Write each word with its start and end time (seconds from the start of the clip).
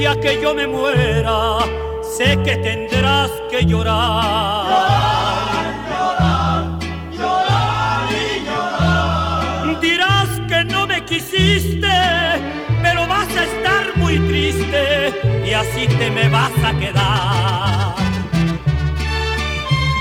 que 0.00 0.40
yo 0.40 0.54
me 0.54 0.66
muera, 0.66 1.58
sé 2.16 2.38
que 2.42 2.56
tendrás 2.56 3.30
que 3.50 3.66
llorar. 3.66 4.64
Llorar, 5.90 6.78
llorar, 7.12 8.08
y 8.10 8.46
llorar. 8.46 9.80
Dirás 9.82 10.28
que 10.48 10.64
no 10.64 10.86
me 10.86 11.04
quisiste, 11.04 11.92
pero 12.82 13.06
vas 13.06 13.28
a 13.36 13.44
estar 13.44 13.94
muy 13.96 14.18
triste 14.20 15.12
y 15.44 15.52
así 15.52 15.86
te 15.86 16.10
me 16.10 16.30
vas 16.30 16.52
a 16.64 16.72
quedar. 16.78 17.94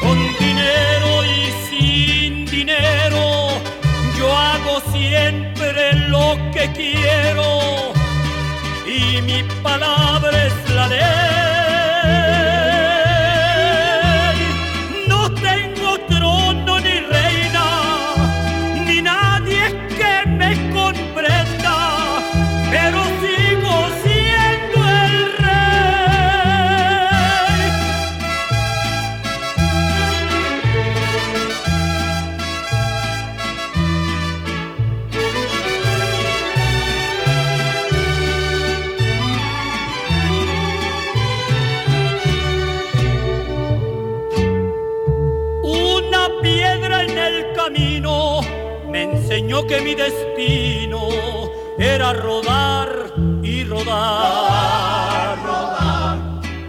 Con 0.01 0.17
dinero 0.39 1.25
y 1.25 1.51
sin 1.69 2.45
dinero, 2.45 3.49
yo 4.17 4.31
hago 4.31 4.79
siempre 4.93 5.93
lo 6.07 6.37
que 6.53 6.71
quiero 6.71 7.58
mi 9.29 9.43
palabra 9.61 10.31
es 10.47 10.68
que 49.67 49.81
mi 49.81 49.95
destino 49.95 51.09
era 51.77 52.13
rodar 52.13 53.13
y 53.43 53.63
rodar. 53.63 55.37
Rodar, 55.43 56.17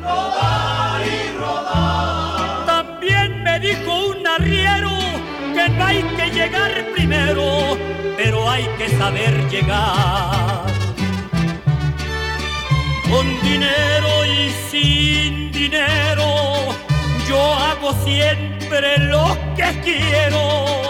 rodar, 0.03 1.03
y 1.07 1.39
rodar. 1.39 2.67
También 2.67 3.43
me 3.43 3.61
dijo 3.61 4.09
un 4.09 4.27
arriero 4.27 4.91
que 5.55 5.69
no 5.69 5.85
hay 5.85 6.03
que 6.03 6.31
llegar 6.31 6.87
primero, 6.95 7.77
pero 8.17 8.49
hay 8.49 8.67
que 8.79 8.89
saber 8.89 9.49
llegar. 9.49 10.67
Con 13.11 13.27
dinero 13.43 14.25
y 14.25 14.51
sin 14.71 15.53
dinero, 15.53 16.75
yo 17.29 17.41
hago 17.55 17.93
siempre 18.05 18.99
lo 18.99 19.37
que 19.57 19.81
quiero 19.83 20.90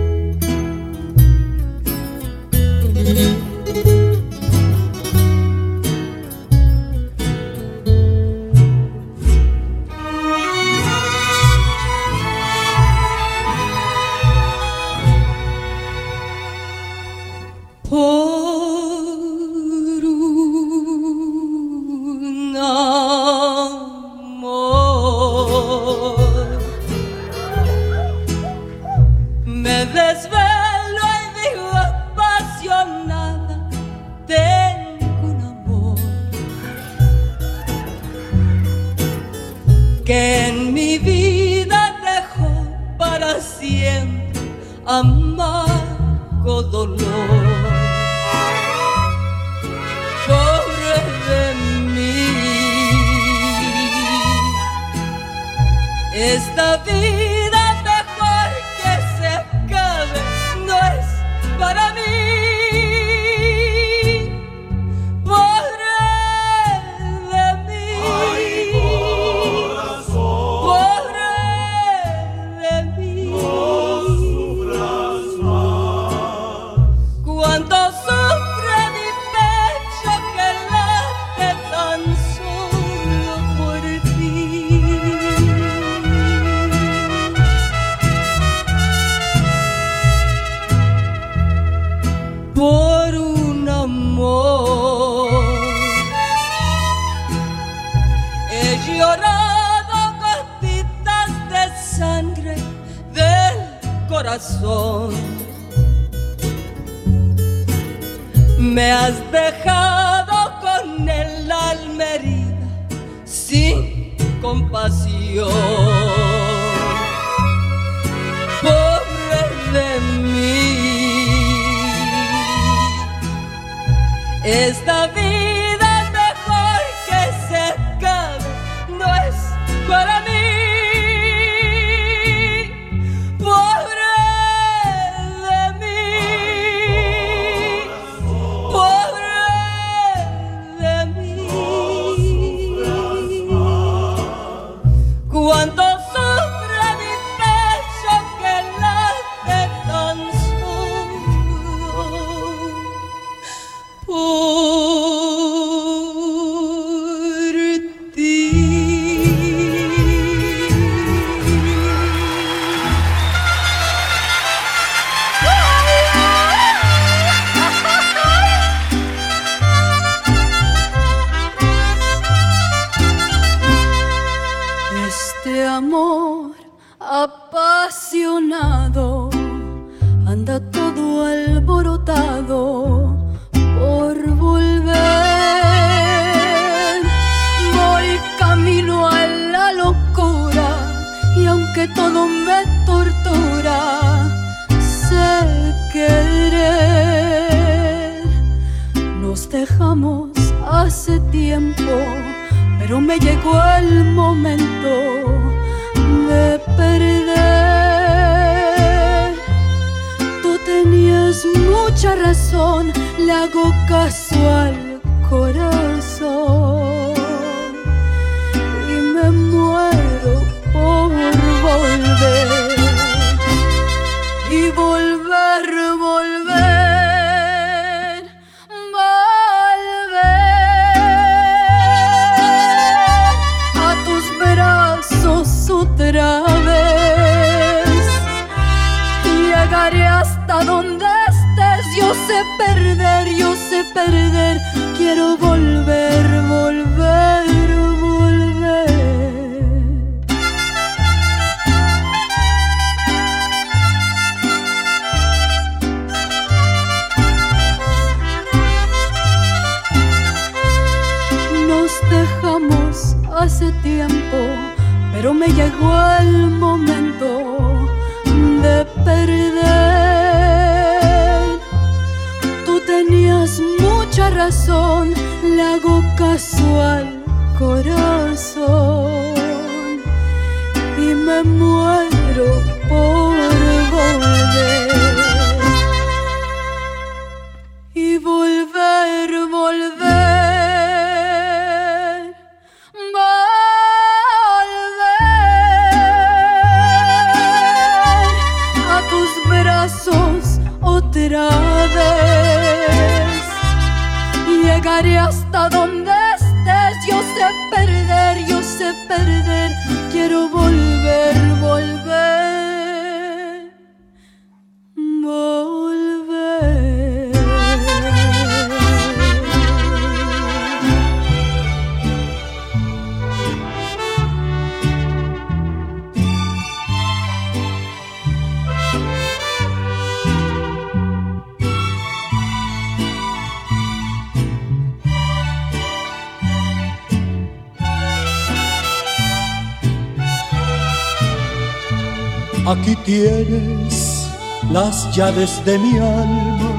las 344.71 345.15
llaves 345.15 345.63
de 345.65 345.77
mi 345.77 345.97
alma. 345.97 346.71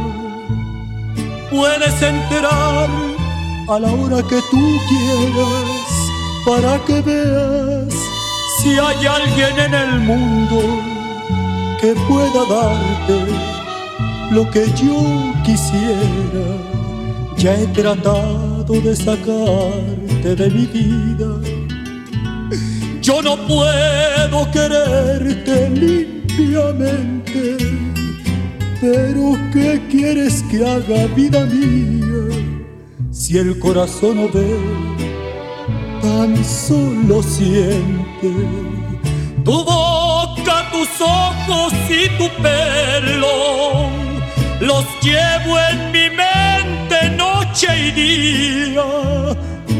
Puedes 1.50 2.02
entrar 2.02 2.88
a 3.68 3.78
la 3.78 3.92
hora 3.92 4.22
que 4.22 4.40
tú 4.50 4.64
quieras 4.88 5.90
para 6.46 6.78
que 6.86 7.00
veas 7.02 7.94
si 8.58 8.70
hay 8.70 9.06
alguien 9.06 9.58
en 9.66 9.74
el 9.74 10.00
mundo 10.00 10.58
que 11.80 11.94
pueda 12.08 12.42
darte 12.56 13.18
lo 14.30 14.50
que 14.50 14.66
yo 14.82 14.98
quisiera. 15.44 16.46
Ya 17.36 17.54
he 17.54 17.66
tratado 17.68 18.74
de 18.86 18.94
sacarte 18.94 20.36
de 20.36 20.50
mi 20.50 20.66
vida 20.66 21.62
yo 23.02 23.20
no 23.20 23.36
puedo 23.48 24.48
quererte 24.52 25.68
limpiamente, 25.70 27.21
pero 28.80 29.36
¿qué 29.52 29.80
quieres 29.90 30.42
que 30.50 30.66
haga 30.66 31.06
vida 31.14 31.44
mía? 31.46 32.36
Si 33.10 33.38
el 33.38 33.58
corazón 33.58 34.16
no 34.16 34.28
ve, 34.28 34.56
tan 36.02 36.44
solo 36.44 37.22
siente. 37.22 38.32
Tu 39.44 39.52
boca, 39.52 40.70
tus 40.72 41.00
ojos 41.00 41.72
y 41.88 42.08
tu 42.18 42.28
pelo 42.42 43.90
los 44.60 44.84
llevo 45.02 45.58
en 45.70 45.92
mi 45.92 46.08
mente 46.16 47.10
noche 47.16 47.68
y 47.88 47.90
día. 47.92 48.84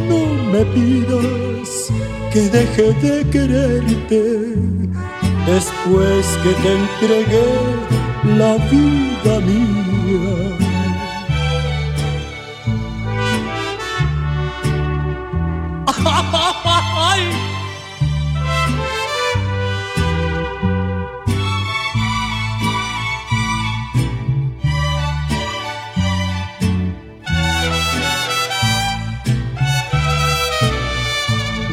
No 0.09 0.21
me 0.53 0.65
pidas 0.67 1.91
que 2.33 2.41
deje 2.49 2.93
de 3.03 3.31
quererte 3.31 4.72
después 5.47 6.27
que 6.43 6.53
te 6.63 6.73
entregué 6.75 7.51
la 8.37 8.57
vida 8.71 9.41
mía. 9.41 10.63
¡Ay! 16.05 17.23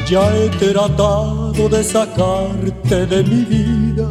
Ya 0.08 0.36
he 0.36 0.50
tratado 0.50 1.39
de 1.68 1.84
sacarte 1.84 3.06
de 3.06 3.22
mi 3.24 3.44
vida. 3.44 4.08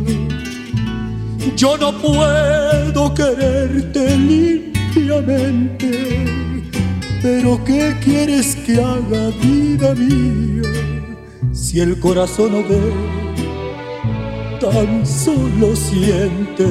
Yo 1.56 1.78
no 1.78 1.92
puedo 1.92 3.14
quererte 3.14 4.18
limpiamente, 4.18 6.26
pero 7.22 7.58
¿qué 7.64 7.96
quieres 8.04 8.54
que 8.54 8.74
haga 8.74 9.30
vida 9.40 9.94
mía? 9.94 10.70
Si 11.52 11.80
el 11.80 11.98
corazón 11.98 12.52
no 12.52 12.62
ve, 12.68 12.92
tan 14.60 15.06
solo 15.06 15.74
siente. 15.74 16.66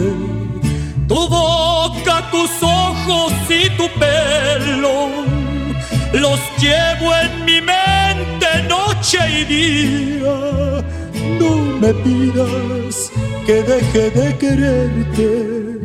Tu 1.08 1.28
boca, 1.28 2.30
tus 2.30 2.52
ojos 2.62 3.34
y 3.50 3.68
tu 3.78 3.90
pelo 4.00 5.10
los 6.14 6.40
llevo 6.60 7.16
en 7.16 7.46
mi 7.46 7.62
mente 7.62 8.37
No 11.40 11.56
me 11.80 11.94
pidas 11.94 13.10
que 13.46 13.64
deje 13.64 14.12
de 14.12 14.38
quererte 14.38 15.80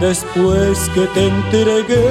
después 0.00 0.90
que 0.94 1.06
te 1.14 1.28
entregué 1.28 2.04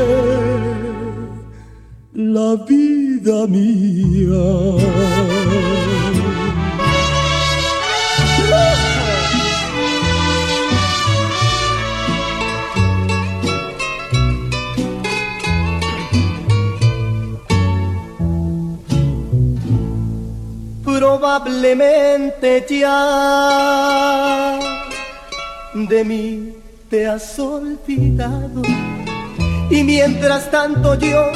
la 2.14 2.56
vida 2.66 3.46
mía. 3.46 4.46
Probablemente 21.06 22.66
ya 22.68 24.58
de 25.76 26.04
mí 26.04 26.54
te 26.90 27.06
has 27.06 27.38
olvidado 27.38 28.64
y 29.70 29.84
mientras 29.84 30.50
tanto 30.50 30.96
yo 30.96 31.30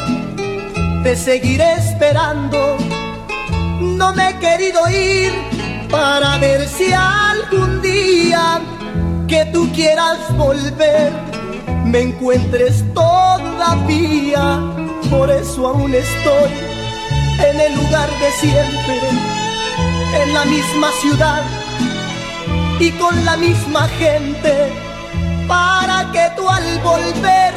te 1.04 1.16
seguiré 1.16 1.74
esperando. 1.74 2.78
No 3.80 4.12
me 4.16 4.32
he 4.32 4.40
querido 4.40 4.90
ir 4.90 5.34
para 5.92 6.40
ver 6.40 6.68
si 6.68 6.92
algún 6.92 7.80
día 7.84 8.62
que 9.28 9.46
tú 9.54 9.72
quieras 9.72 10.18
volver 10.36 11.12
me 11.86 12.02
encuentres 12.02 12.84
todavía. 12.96 14.62
Por 15.12 15.30
eso 15.30 15.68
aún 15.68 15.94
estoy 15.94 16.50
en 17.48 17.60
el 17.62 17.76
lugar 17.76 18.10
de 18.20 18.32
siempre, 18.32 19.38
en 20.13 20.34
la 20.34 20.46
misma 20.46 20.92
ciudad 21.01 21.44
y 22.80 22.92
con 22.92 23.25
la 23.25 23.36
misma 23.38 23.88
gente, 23.89 24.72
para 25.48 26.12
que 26.12 26.28
tú 26.36 26.50
al 26.50 26.80
volver 26.80 27.54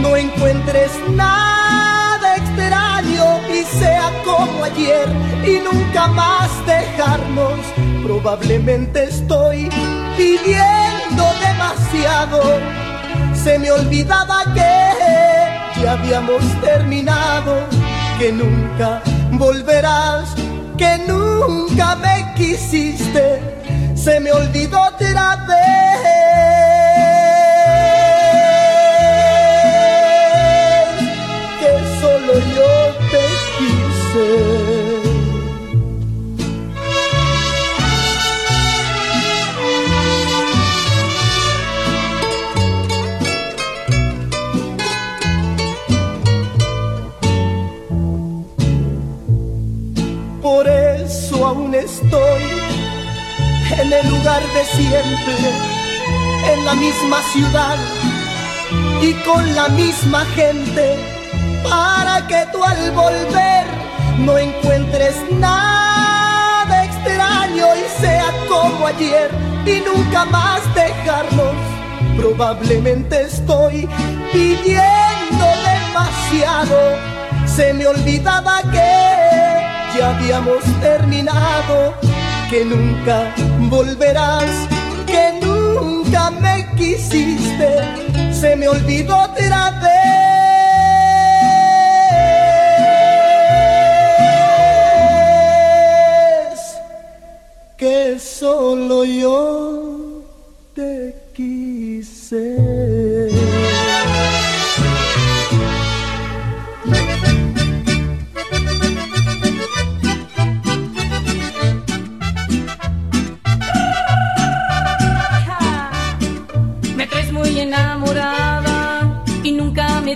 no 0.00 0.16
encuentres 0.16 0.90
nada 1.10 2.36
extraño 2.36 3.40
y 3.48 3.62
sea 3.78 4.10
como 4.24 4.64
ayer 4.64 5.08
y 5.44 5.58
nunca 5.60 6.08
más 6.08 6.50
dejarnos. 6.66 7.60
Probablemente 8.02 9.04
estoy 9.04 9.68
pidiendo 10.16 11.24
demasiado. 11.40 12.40
Se 13.34 13.58
me 13.58 13.70
olvidaba 13.70 14.44
que 14.54 15.82
ya 15.82 15.92
habíamos 15.92 16.42
terminado, 16.60 17.66
que 18.18 18.32
nunca 18.32 19.02
volverás, 19.32 20.34
que 20.76 20.98
nunca 21.06 21.96
me 21.96 22.34
quisiste. 22.36 23.40
Se 23.94 24.20
me 24.20 24.32
olvidó 24.32 24.80
otra 24.82 25.36
vez. 25.46 25.76
Por 34.16 34.55
eso 51.04 51.46
aún 51.46 51.74
estoy 51.74 52.42
en 53.80 53.92
el 53.92 54.08
lugar 54.08 54.42
de 54.54 54.64
siempre, 54.64 55.34
en 56.52 56.64
la 56.64 56.74
misma 56.74 57.18
ciudad 57.32 57.76
y 59.02 59.12
con 59.24 59.54
la 59.54 59.68
misma 59.68 60.24
gente, 60.34 60.96
para 61.68 62.26
que 62.26 62.46
tú 62.52 62.62
al 62.64 62.90
volver 62.92 63.66
no 64.18 64.38
encuentres 64.38 65.16
nada 65.38 66.84
extraño 66.84 67.66
y 67.76 68.00
sea 68.00 68.26
como 68.48 68.86
ayer 68.86 69.30
y 69.66 69.80
nunca 69.80 70.24
más 70.26 70.62
dejarnos. 70.74 71.54
Probablemente 72.16 73.22
estoy 73.22 73.88
pidiendo 74.32 75.46
demasiado, 75.70 76.78
se 77.46 77.74
me 77.74 77.86
olvidaba 77.86 78.62
que 78.72 79.25
ya 79.98 80.16
habíamos 80.16 80.62
terminado, 80.80 81.94
que 82.50 82.64
nunca 82.64 83.34
volverás, 83.70 84.50
que 85.06 85.40
nunca 85.42 86.30
me 86.30 86.66
quisiste, 86.76 88.32
se 88.32 88.56
me 88.56 88.68
olvidó 88.68 89.16
otra 89.22 89.70
vez 89.70 90.06
que 97.76 98.18
solo 98.18 99.04
yo 99.04 100.22
te 100.74 101.14
quise. 101.34 102.75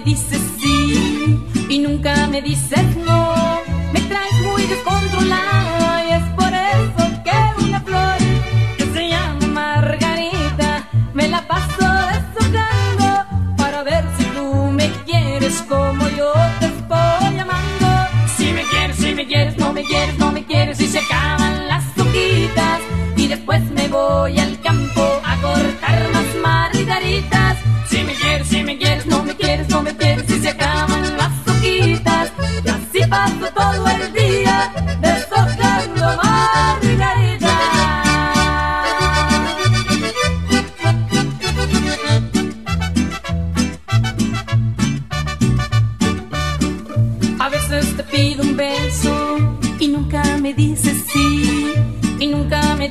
Dices 0.04 0.40
sí 0.58 1.38
y 1.68 1.78
nunca 1.78 2.26
me 2.26 2.42
dices 2.42 2.84
no. 2.96 3.60
Me 3.92 4.00
traes 4.02 4.34
muy 4.42 4.62
descontrolada 4.66 6.04
y 6.06 6.12
es 6.12 6.24
por 6.36 6.52
eso 6.52 7.22
que 7.24 7.64
una 7.64 7.80
flor 7.80 8.18
que 8.76 8.84
se 8.92 9.08
llama 9.08 9.46
Margarita 9.46 10.88
me 11.14 11.28
la 11.28 11.46
paso 11.46 11.86
deshojando 12.12 13.24
para 13.56 13.82
ver 13.82 14.04
si 14.16 14.24
tú 14.24 14.54
me 14.72 14.90
quieres 15.04 15.62
como 15.68 16.08
yo 16.10 16.32
te 16.60 16.66
estoy 16.66 17.38
amando. 17.38 17.88
Si 18.36 18.52
me 18.52 18.62
quieres, 18.64 18.96
si 18.96 19.14
me 19.14 19.26
quieres, 19.26 19.56
no 19.58 19.72
me 19.72 19.82
quieres, 19.84 20.18
no 20.18 20.29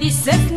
nunca 0.09 0.48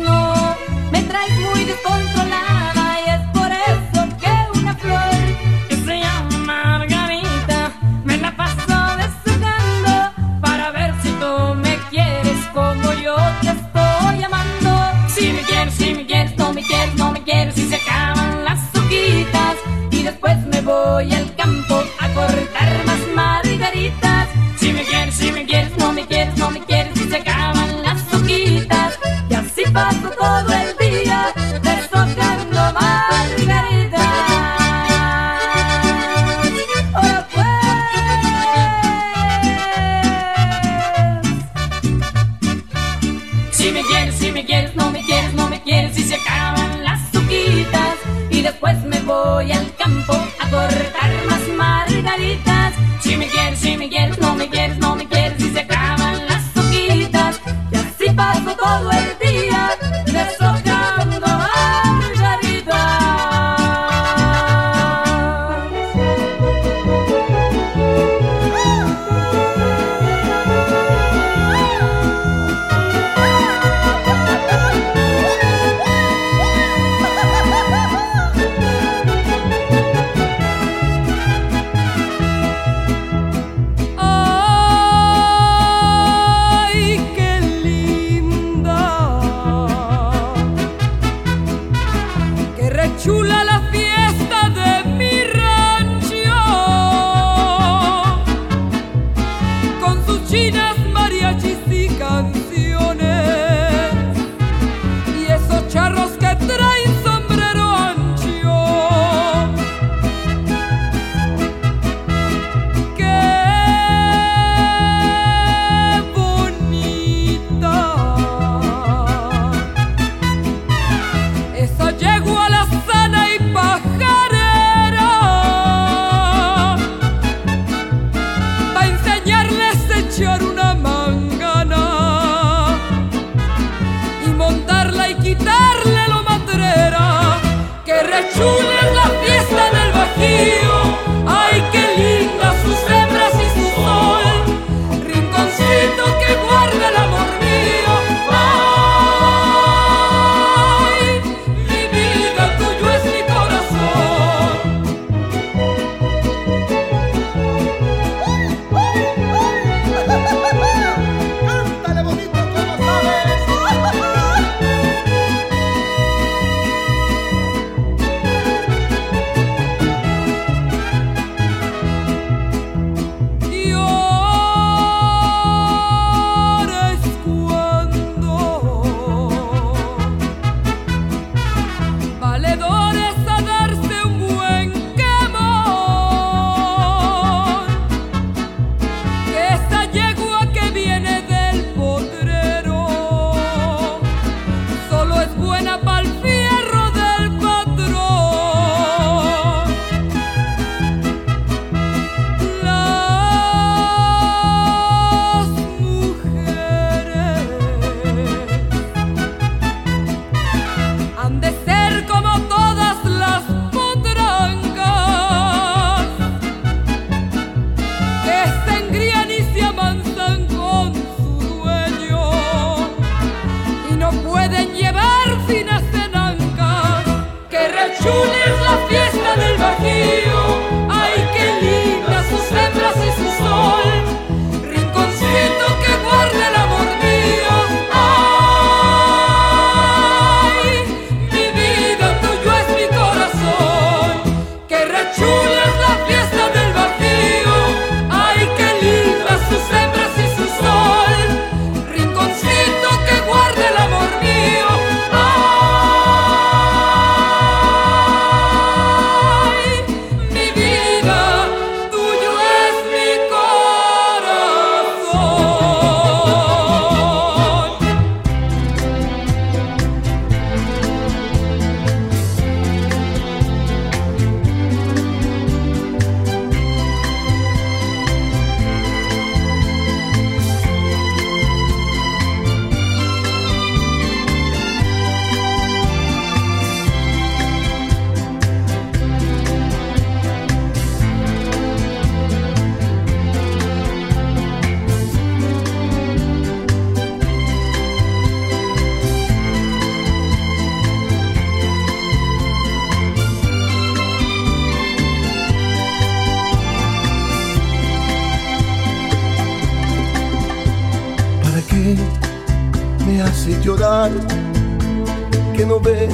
que 315.55 315.65
no 315.65 315.79
ves 315.79 316.13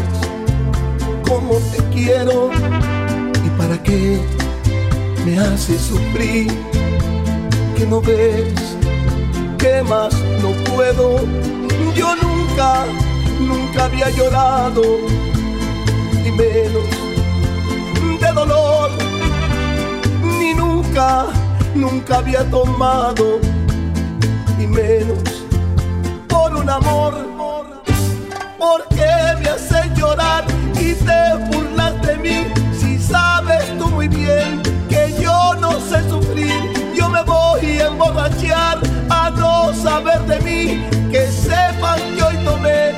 cómo 1.28 1.56
te 1.72 1.78
quiero 1.94 2.50
y 3.46 3.50
para 3.58 3.82
qué 3.82 4.20
me 5.26 5.40
haces 5.40 5.82
sufrir, 5.82 6.52
que 7.76 7.86
no 7.86 8.02
ves 8.02 8.54
que 9.58 9.84
más 9.84 10.14
no 10.42 10.52
puedo. 10.74 11.20
Yo 11.96 12.16
nunca, 12.16 12.86
nunca 13.40 13.86
había 13.86 14.10
llorado 14.10 14.82
y 16.26 16.32
menos 16.32 16.90
de 18.22 18.32
dolor, 18.34 18.92
ni 20.24 20.54
nunca, 20.54 21.28
nunca 21.76 22.18
había 22.18 22.50
tomado 22.50 23.40
y 24.60 24.68
menos 24.68 25.24
por 26.28 26.56
un 26.56 26.70
amor 26.70 27.29
me 29.40 29.50
haces 29.50 29.86
llorar 29.96 30.46
y 30.76 30.94
te 30.94 31.36
burlas 31.50 32.02
de 32.02 32.18
mí. 32.18 32.48
Si 32.80 33.00
sabes 33.00 33.78
tú 33.78 33.88
muy 33.90 34.08
bien 34.08 34.62
que 34.90 35.16
yo 35.22 35.56
no 35.60 35.80
sé 35.80 36.08
sufrir, 36.10 36.94
yo 36.96 37.10
me 37.10 37.22
voy 37.24 37.80
a 37.80 37.88
emborrachar 37.88 38.80
a 39.10 39.30
no 39.32 39.74
saber 39.74 40.22
de 40.26 40.40
mí. 40.42 40.86
Que 41.12 41.28
sepan 41.28 42.00
que 42.16 42.24
hoy 42.24 42.38
tomé 42.46 42.89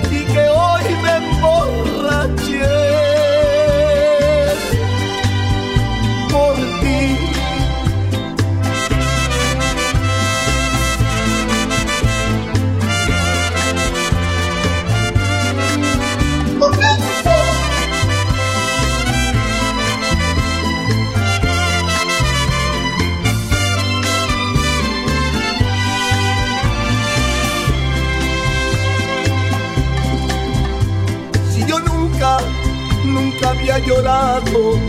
llorando 33.91 34.79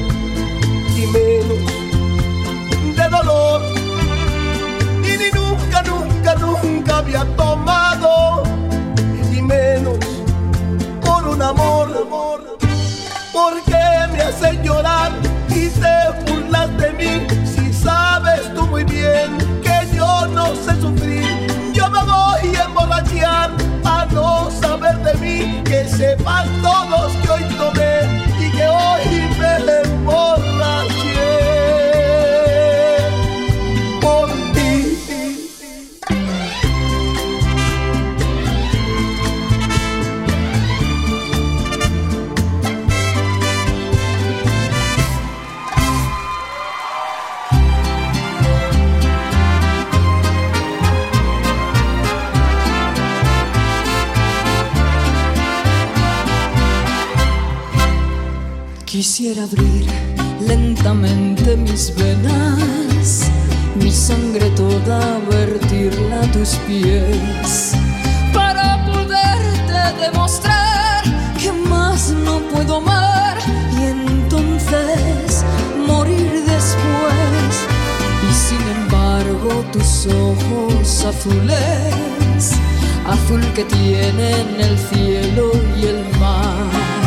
y 0.96 1.06
menos 1.06 1.62
de 2.96 3.08
dolor. 3.08 3.60
Y 5.02 5.12
ni 5.20 5.28
nunca, 5.38 5.82
nunca, 5.82 6.34
nunca 6.36 6.98
había 6.98 7.24
tomado 7.36 8.44
y 9.32 9.42
menos 9.42 9.98
por 11.00 11.26
un 11.26 11.42
amor, 11.42 11.88
amor. 12.06 12.58
Porque 13.32 13.82
me 14.12 14.22
hace 14.22 14.62
llorar 14.62 15.10
y 15.48 15.66
te 15.82 15.96
burlas 16.24 16.70
de 16.76 16.92
mí 16.92 17.26
si 17.44 17.72
sabes 17.72 18.54
tú 18.54 18.66
muy 18.68 18.84
bien 18.84 19.28
que 19.66 19.76
yo 19.96 20.26
no 20.28 20.54
sé 20.54 20.80
sufrir. 20.80 21.26
Yo 21.72 21.90
me 21.90 22.02
voy 22.04 22.56
a 22.56 22.64
emborrachar 22.64 23.50
a 23.84 24.06
no 24.12 24.48
saber 24.50 24.96
de 24.98 25.14
mí 25.14 25.62
que 25.64 25.88
sepan 25.88 26.46
todos 26.62 27.10
que 27.22 27.30
hoy 27.30 27.44
tomé. 27.58 27.91
Quisiera 59.14 59.42
abrir 59.42 59.85
lentamente 60.40 61.55
mis 61.55 61.94
venas, 61.94 63.31
mi 63.75 63.92
sangre 63.92 64.48
toda 64.57 65.18
vertirla 65.31 66.22
a 66.22 66.33
tus 66.33 66.55
pies, 66.66 67.72
para 68.33 68.83
poderte 68.87 70.01
demostrar 70.01 71.05
que 71.38 71.53
más 71.53 72.09
no 72.25 72.38
puedo 72.55 72.77
amar 72.77 73.37
y 73.79 73.83
entonces 73.83 75.44
morir 75.87 76.33
después. 76.46 77.53
Y 78.31 78.33
sin 78.33 78.66
embargo 78.79 79.62
tus 79.75 80.07
ojos 80.07 81.05
azules, 81.05 82.53
azul 83.07 83.42
que 83.55 83.64
tienen 83.64 84.59
el 84.59 84.79
cielo 84.79 85.53
y 85.79 85.85
el 85.85 86.18
mar 86.18 87.01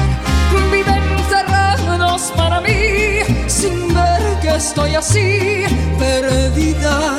mí, 2.61 3.19
sin 3.47 3.93
ver 3.93 4.39
que 4.41 4.55
estoy 4.55 4.95
así, 4.95 5.63
perdida 5.99 7.17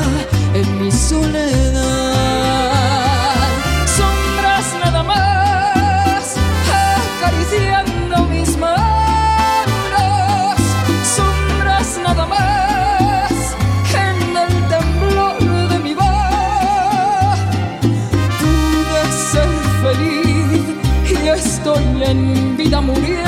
en 0.54 0.80
mi 0.80 0.90
soledad. 0.90 1.82
Sombras 3.96 4.66
nada 4.84 5.02
más, 5.02 6.36
acariciando 7.20 8.24
mis 8.26 8.56
manos. 8.56 8.76
Sombras 11.16 11.98
nada 12.02 12.26
más, 12.26 13.32
en 13.94 14.36
el 14.36 14.68
temblor 14.68 15.68
de 15.70 15.78
mi 15.78 15.94
voz. 15.94 17.38
Pude 18.40 19.02
ser 19.32 19.50
feliz 19.82 20.64
y 21.10 21.28
estoy 21.28 22.02
en 22.02 22.56
vida 22.56 22.80
muriendo 22.80 23.25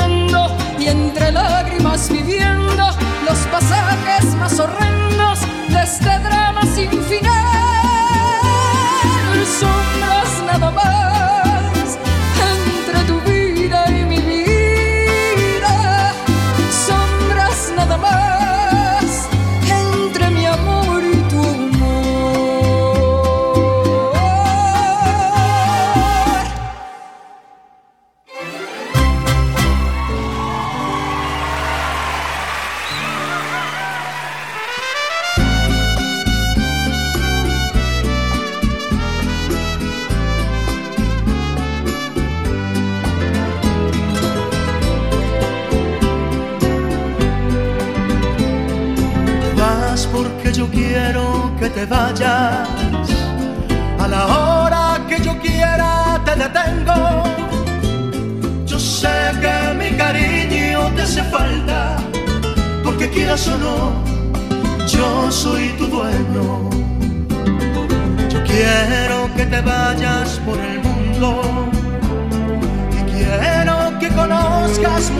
entre 0.89 1.31
lágrimas 1.31 2.09
viviendo 2.09 2.85
los 3.25 3.37
pasajes 3.51 4.25
más 4.35 4.59
horrendos 4.59 5.39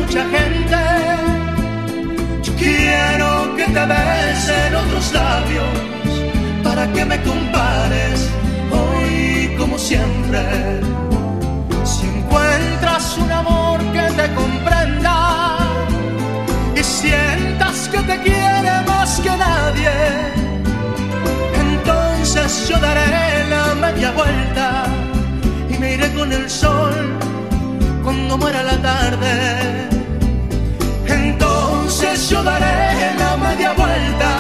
mucha 0.10 0.26
gente. 0.30 0.78
Yo 2.42 2.56
quiero 2.56 3.56
que 3.56 3.66
te 3.66 3.86
besen 3.86 4.76
otros 4.76 5.14
labios 5.14 5.76
para 6.64 6.92
que 6.94 7.06
me 7.06 7.22
compares 7.22 8.30
hoy 8.72 9.56
como 9.58 9.78
siempre. 9.78 10.42
Si 11.84 12.08
encuentras 12.08 13.18
un 13.20 13.32
amor 13.32 13.80
que 13.94 14.02
te 14.20 14.34
comprenda 14.34 15.58
y 16.76 16.84
sientas 16.84 17.90
que 17.90 18.00
te 18.00 18.18
quiere 18.22 18.72
más 18.88 19.20
que 19.20 19.30
nadie, 19.30 19.92
entonces 21.68 22.68
yo 22.68 22.80
daré 22.80 23.48
la 23.48 23.76
media 23.76 24.12
vuelta 24.12 24.86
y 25.70 25.78
me 25.78 25.94
iré 25.94 26.12
con 26.14 26.32
el 26.34 26.50
sol 26.50 26.96
cuando 28.04 28.38
muera 28.40 28.64
la 28.64 28.78
tarde. 28.82 29.99
Entonces 31.24 32.30
yo 32.30 32.44
daré 32.44 33.16
la 33.18 33.38
media 33.38 33.74
vuelta 33.74 34.32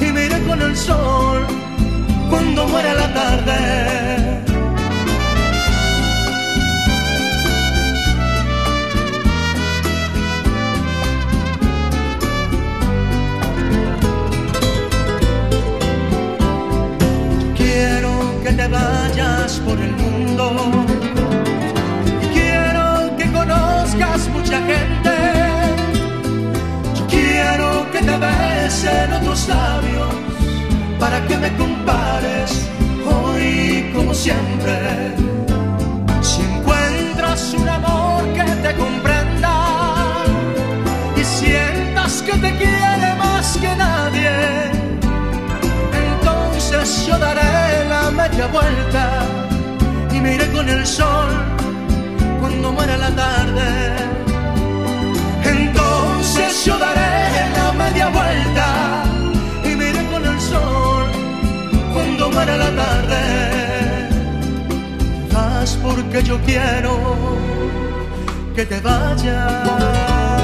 y 0.00 0.12
me 0.12 0.26
iré 0.26 0.42
con 0.46 0.60
el 0.62 0.76
sol 0.76 1.46
cuando 2.30 2.66
muera 2.66 2.94
la 2.94 3.12
tarde. 3.12 3.58
Quiero 17.56 18.12
que 18.42 18.52
te 18.52 18.66
vayas 18.68 19.60
por 19.66 19.78
el 19.78 19.92
mundo. 19.92 20.44
y 22.22 22.26
Quiero 22.36 23.16
que 23.18 23.30
conozcas 23.30 24.28
mucha 24.28 24.58
gente 24.62 25.01
cabeza 28.06 29.04
en 29.04 29.12
otros 29.12 29.48
labios 29.48 30.08
para 30.98 31.20
que 31.26 31.36
me 31.36 31.50
compares 31.56 32.68
hoy 33.04 33.90
como 33.94 34.14
siempre. 34.14 35.14
Si 36.20 36.42
encuentras 36.42 37.54
un 37.54 37.68
amor 37.68 38.22
que 38.34 38.44
te 38.64 38.74
comprenda 38.74 39.54
y 41.16 41.24
sientas 41.24 42.22
que 42.22 42.32
te 42.32 42.50
quiere 42.56 43.14
más 43.18 43.56
que 43.56 43.76
nadie, 43.76 44.32
entonces 46.06 47.06
yo 47.06 47.18
daré 47.18 47.88
la 47.88 48.10
media 48.10 48.46
vuelta 48.46 49.04
y 50.12 50.20
me 50.20 50.34
iré 50.34 50.50
con 50.52 50.68
el 50.68 50.86
sol 50.86 51.28
cuando 52.40 52.72
muera 52.72 52.96
la 52.96 53.10
tarde. 53.10 53.70
Entonces 55.44 56.64
yo 56.64 56.78
daré 56.78 57.31
vuelta 58.08 59.04
y 59.64 59.74
miré 59.76 60.04
con 60.10 60.24
el 60.24 60.40
sol 60.40 61.06
cuando 61.92 62.30
muera 62.30 62.56
la 62.56 62.70
tarde. 62.82 64.08
Vas 65.32 65.78
porque 65.82 66.22
yo 66.22 66.38
quiero 66.44 66.98
que 68.54 68.66
te 68.66 68.80
vayas. 68.80 70.42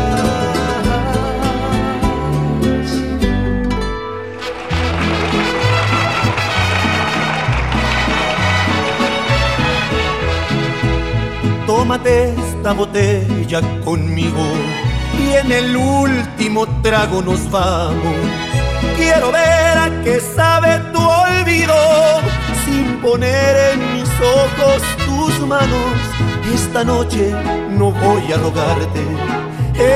tómate 11.89 12.35
esta 12.35 12.73
botella 12.73 13.61
conmigo 13.83 14.43
y 15.19 15.35
en 15.35 15.53
el 15.53 15.77
último 15.77 16.67
trago 16.83 17.23
nos 17.23 17.51
vamos. 17.51 18.17
Quiero 18.97 19.33
ver 19.33 19.79
a 19.79 19.91
qué 20.03 20.21
sabe 20.21 20.79
tu 20.93 21.01
olvido, 21.01 21.75
sin 22.65 22.97
poner 23.01 23.73
en 23.73 23.95
mis 23.95 24.11
ojos 24.21 24.83
tus 25.07 25.47
manos. 25.47 25.95
Esta 26.55 26.85
noche 26.85 27.33
no 27.71 27.93
voy 27.93 28.33
a 28.33 28.37
rogarte, 28.37 29.03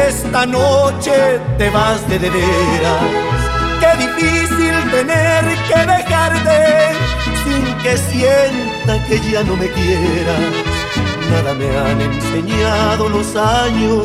esta 0.09 0.47
noche 0.47 1.41
te 1.59 1.71
vas 1.71 2.09
de 2.09 2.19
de 2.19 2.31
veras. 2.31 3.03
Qué 3.81 3.93
difícil 4.05 4.75
tener 4.91 5.45
que 5.69 5.81
dejarte 5.95 6.59
sin 7.45 7.65
que 7.83 7.97
sienta 7.97 9.05
que 9.07 9.19
ya 9.31 9.43
no 9.43 9.57
me 9.57 9.69
quieras. 9.69 10.53
Nada 11.31 11.55
me 11.55 11.67
han 11.77 12.01
enseñado 12.01 13.09
los 13.09 13.35
años 13.35 14.05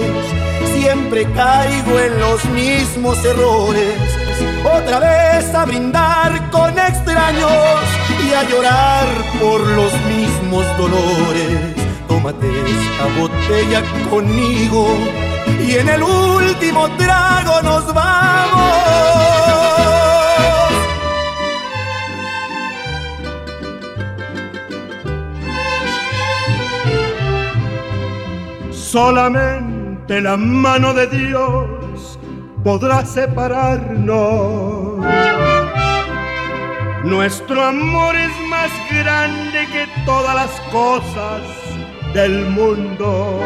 siempre 0.66 1.26
caigo 1.34 2.00
en 2.00 2.20
los 2.20 2.44
mismos 2.46 3.18
errores. 3.26 3.96
Otra 4.64 5.00
vez 5.00 5.54
a 5.54 5.66
brindar 5.66 6.50
con 6.50 6.78
extraños 6.78 7.52
y 8.26 8.34
a 8.34 8.44
llorar 8.44 9.06
por 9.40 9.60
los 9.62 9.92
mismos 10.04 10.66
dolores. 10.78 11.76
Tómate 12.08 12.48
esta 12.48 13.20
botella 13.20 13.84
conmigo 14.10 14.88
y 15.66 15.76
en 15.76 15.90
el 15.90 16.04
último 16.04 16.90
trago 16.98 17.62
nos 17.62 17.94
vamos. 17.94 18.78
Solamente 28.72 29.67
la 30.10 30.38
mano 30.38 30.94
de 30.94 31.08
Dios 31.08 32.18
podrá 32.64 33.06
separarnos. 33.06 35.06
Nuestro 37.04 37.64
amor 37.64 38.16
es 38.16 38.32
más 38.50 38.72
grande 38.90 39.68
que 39.72 39.86
todas 40.06 40.34
las 40.34 40.52
cosas 40.72 41.42
del 42.14 42.46
mundo. 42.48 43.42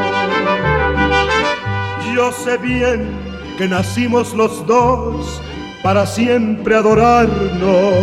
Yo 2.16 2.32
sé 2.32 2.58
bien 2.58 3.10
que 3.58 3.68
nacimos 3.68 4.34
los 4.34 4.66
dos 4.68 5.42
para 5.84 6.06
siempre 6.06 6.76
adorarnos. 6.76 7.96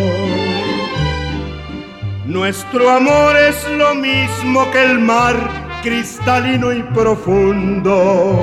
Nuestro 2.27 2.91
amor 2.91 3.37
es 3.37 3.67
lo 3.71 3.95
mismo 3.95 4.71
que 4.71 4.83
el 4.83 4.99
mar 4.99 5.68
cristalino 5.89 6.71
y 6.71 6.83
profundo. 6.83 8.39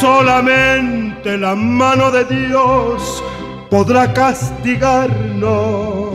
Solamente 0.00 1.38
la 1.38 1.54
mano 1.54 2.10
de 2.10 2.24
Dios 2.24 3.22
podrá 3.70 4.12
castigarnos. 4.12 6.10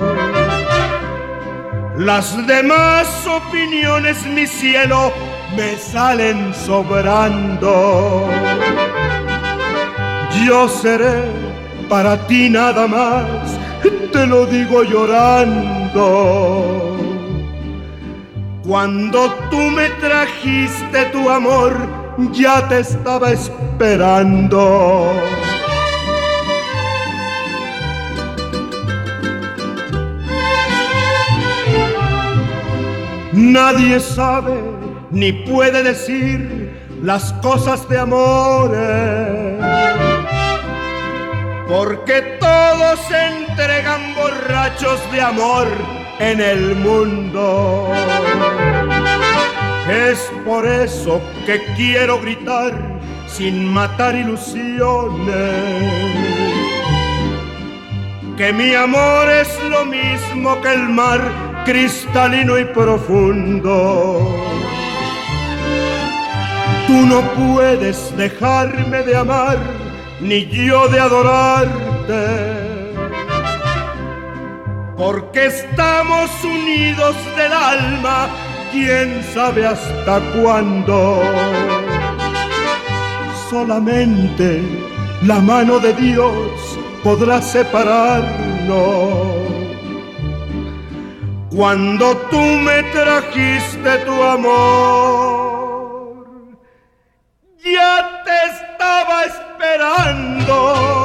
Las 1.98 2.36
demás 2.46 3.08
opiniones, 3.26 4.26
mi 4.26 4.46
cielo, 4.46 5.14
me 5.56 5.78
salen 5.78 6.54
sobrando. 6.54 8.28
Yo 10.46 10.68
seré 10.68 11.32
para 11.88 12.28
ti 12.28 12.50
nada 12.50 12.88
más, 12.88 13.58
te 14.12 14.28
lo 14.28 14.46
digo 14.46 14.84
llorando. 14.84 16.56
Cuando 18.66 19.32
tú 19.52 19.60
me 19.60 19.90
trajiste 19.90 21.06
tu 21.12 21.30
amor, 21.30 21.78
ya 22.32 22.68
te 22.68 22.80
estaba 22.80 23.32
esperando. 23.32 25.14
Nadie 33.34 34.00
sabe 34.00 34.60
ni 35.12 35.32
puede 35.32 35.84
decir 35.84 36.98
las 37.04 37.34
cosas 37.34 37.88
de 37.88 38.00
amores, 38.00 39.64
porque 41.68 42.38
todos 42.40 43.00
se 43.08 43.28
entregan 43.28 44.16
borrachos 44.16 45.00
de 45.12 45.22
amor 45.22 45.68
en 46.20 46.40
el 46.40 46.76
mundo. 46.76 47.92
Es 49.90 50.32
por 50.46 50.66
eso 50.66 51.22
que 51.46 51.64
quiero 51.76 52.20
gritar 52.20 52.74
sin 53.28 53.66
matar 53.72 54.16
ilusiones, 54.16 55.26
que 58.38 58.54
mi 58.54 58.74
amor 58.74 59.30
es 59.30 59.50
lo 59.70 59.86
mismo 59.86 60.60
que 60.62 60.74
el 60.74 60.90
mar 60.90 61.22
cristalino 61.66 62.58
y 62.58 62.66
profundo. 62.66 64.36
Tú 66.88 66.94
no 66.94 67.22
puedes 67.34 68.16
dejarme 68.16 69.04
de 69.04 69.16
amar, 69.18 69.58
ni 70.22 70.46
yo 70.46 70.88
de 70.88 71.00
adorarte 71.00 72.65
porque 74.98 75.48
estamos 75.48 76.30
unidos 76.44 77.16
del 77.36 77.52
alma, 77.52 78.30
quién 78.72 79.24
sabe 79.34 79.66
hasta 79.66 80.22
cuándo. 80.34 81.22
Solamente 83.50 84.62
la 85.24 85.40
mano 85.40 85.80
de 85.80 85.94
Dios 85.94 86.78
podrá 87.04 87.42
separarnos. 87.42 89.36
Cuando 91.56 92.16
tú 92.30 92.40
me 92.40 92.84
trajiste 92.84 93.98
tu 94.06 94.24
amor, 94.24 96.26
ya 97.64 98.22
te 98.26 98.36
estaba 98.52 99.24
esperando. 99.24 101.05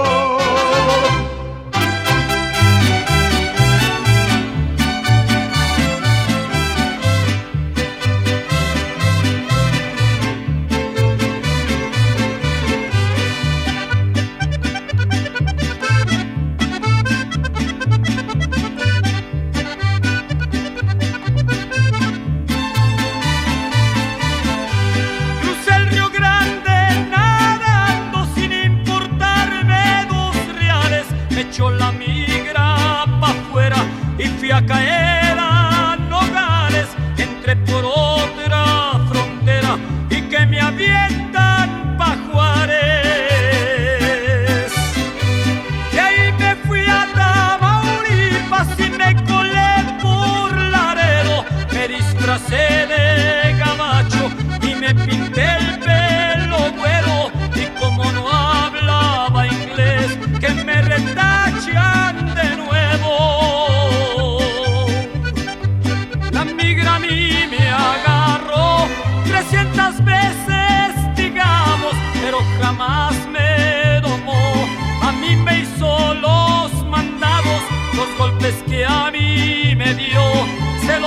Piedras 34.66 35.00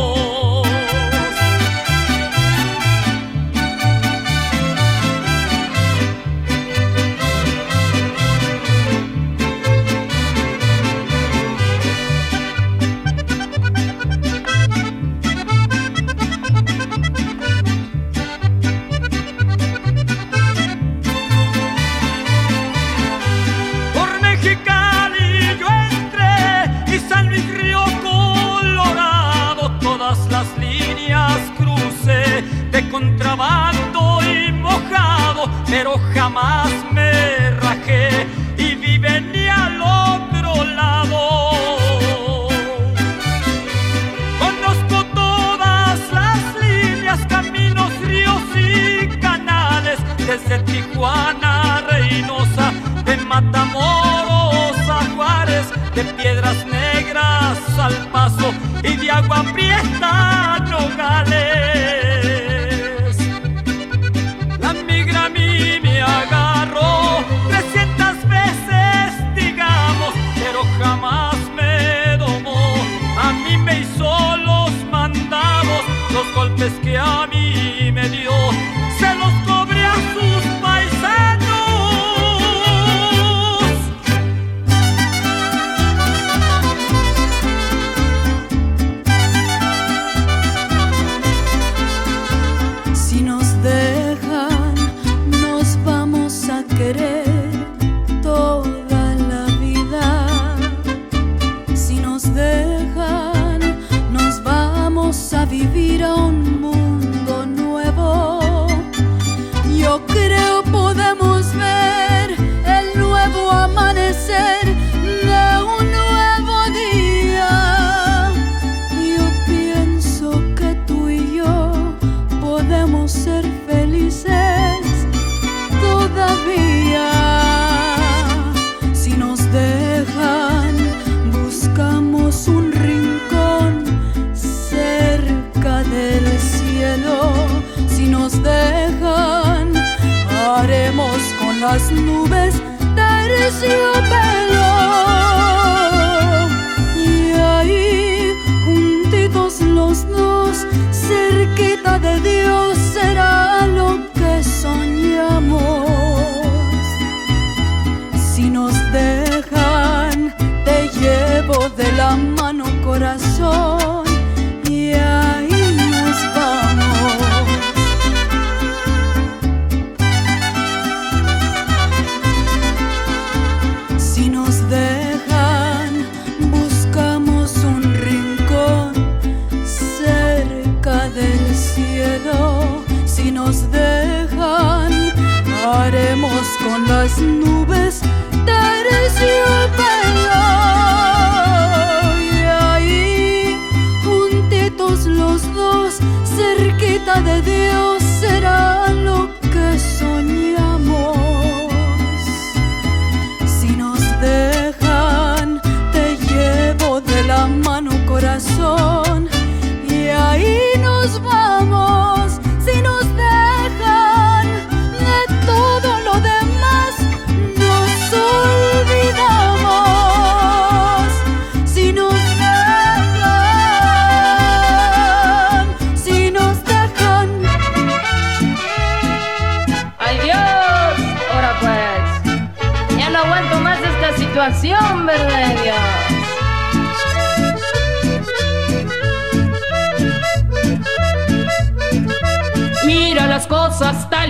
água 59.19 59.43
prima. 59.53 59.68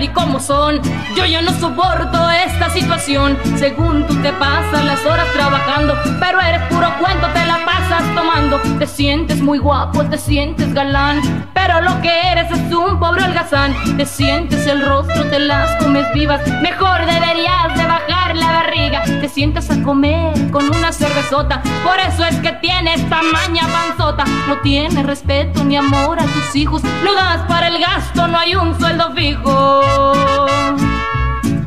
Y 0.03 0.07
como 0.09 0.39
son. 0.39 0.81
Yo 1.15 1.25
ya 1.25 1.41
no 1.41 1.51
soporto 1.51 2.29
esta 2.29 2.69
situación. 2.69 3.37
Según 3.57 4.05
tú 4.07 4.15
te 4.21 4.31
pasas 4.33 4.85
las 4.85 5.05
horas 5.05 5.27
trabajando, 5.33 5.95
pero 6.19 6.39
eres 6.41 6.61
puro 6.63 6.87
cuento, 6.99 7.27
te 7.33 7.45
la 7.45 7.65
pasas 7.65 8.03
tomando. 8.15 8.59
Te 8.77 8.87
sientes 8.87 9.41
muy 9.41 9.57
guapo, 9.57 10.03
te 10.05 10.17
sientes 10.17 10.73
galán, 10.73 11.49
lo 11.81 12.01
que 12.01 12.31
eres 12.31 12.51
es 12.51 12.73
un 12.73 12.99
pobre 12.99 13.23
holgazán. 13.23 13.73
Te 13.97 14.05
sientes 14.05 14.65
el 14.67 14.85
rostro, 14.85 15.23
te 15.29 15.39
las 15.39 15.75
comes 15.83 16.05
vivas. 16.13 16.41
Mejor 16.61 17.05
deberías 17.05 17.77
de 17.77 17.85
bajar 17.85 18.35
la 18.35 18.51
barriga. 18.51 19.03
Te 19.03 19.29
sientas 19.29 19.69
a 19.69 19.81
comer 19.83 20.33
con 20.51 20.65
una 20.69 20.91
cervezota. 20.91 21.61
Por 21.83 21.99
eso 21.99 22.25
es 22.25 22.35
que 22.37 22.53
tienes 22.53 23.07
tamaña 23.09 23.67
panzota. 23.67 24.25
No 24.47 24.57
tienes 24.61 25.05
respeto 25.05 25.63
ni 25.63 25.77
amor 25.77 26.19
a 26.19 26.25
tus 26.25 26.55
hijos. 26.55 26.81
Lo 27.03 27.13
das 27.13 27.41
para 27.47 27.67
el 27.67 27.79
gasto, 27.79 28.27
no 28.27 28.37
hay 28.37 28.55
un 28.55 28.77
sueldo 28.79 29.11
fijo. 29.13 29.81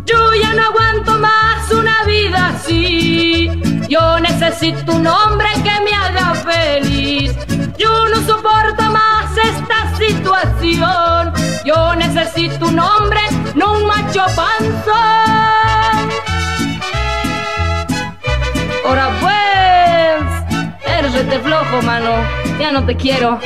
Yo 0.05 0.35
ya 0.35 0.53
no 0.55 0.63
aguanto 0.63 1.19
más 1.19 1.71
una 1.71 2.05
vida 2.05 2.49
así. 2.49 3.51
Yo 3.89 4.19
necesito 4.21 4.93
un 4.93 5.07
hombre 5.07 5.49
que 5.63 5.81
me 5.85 5.95
haga 5.95 6.35
feliz. 6.35 7.35
Yo 7.79 8.09
no 8.09 8.21
soporto 8.23 8.92
Yo 11.65 11.95
necesito 11.95 12.67
un 12.67 12.79
hombre, 12.79 13.21
no 13.55 13.75
un 13.75 13.87
macho 13.87 14.25
panzón. 14.35 14.93
Ahora 18.85 19.11
pues, 19.21 20.93
eres 20.97 21.13
rete 21.13 21.39
flojo, 21.39 21.83
mano. 21.83 22.11
Ya 22.59 22.73
no 22.73 22.85
te 22.85 22.97
quiero. 22.97 23.39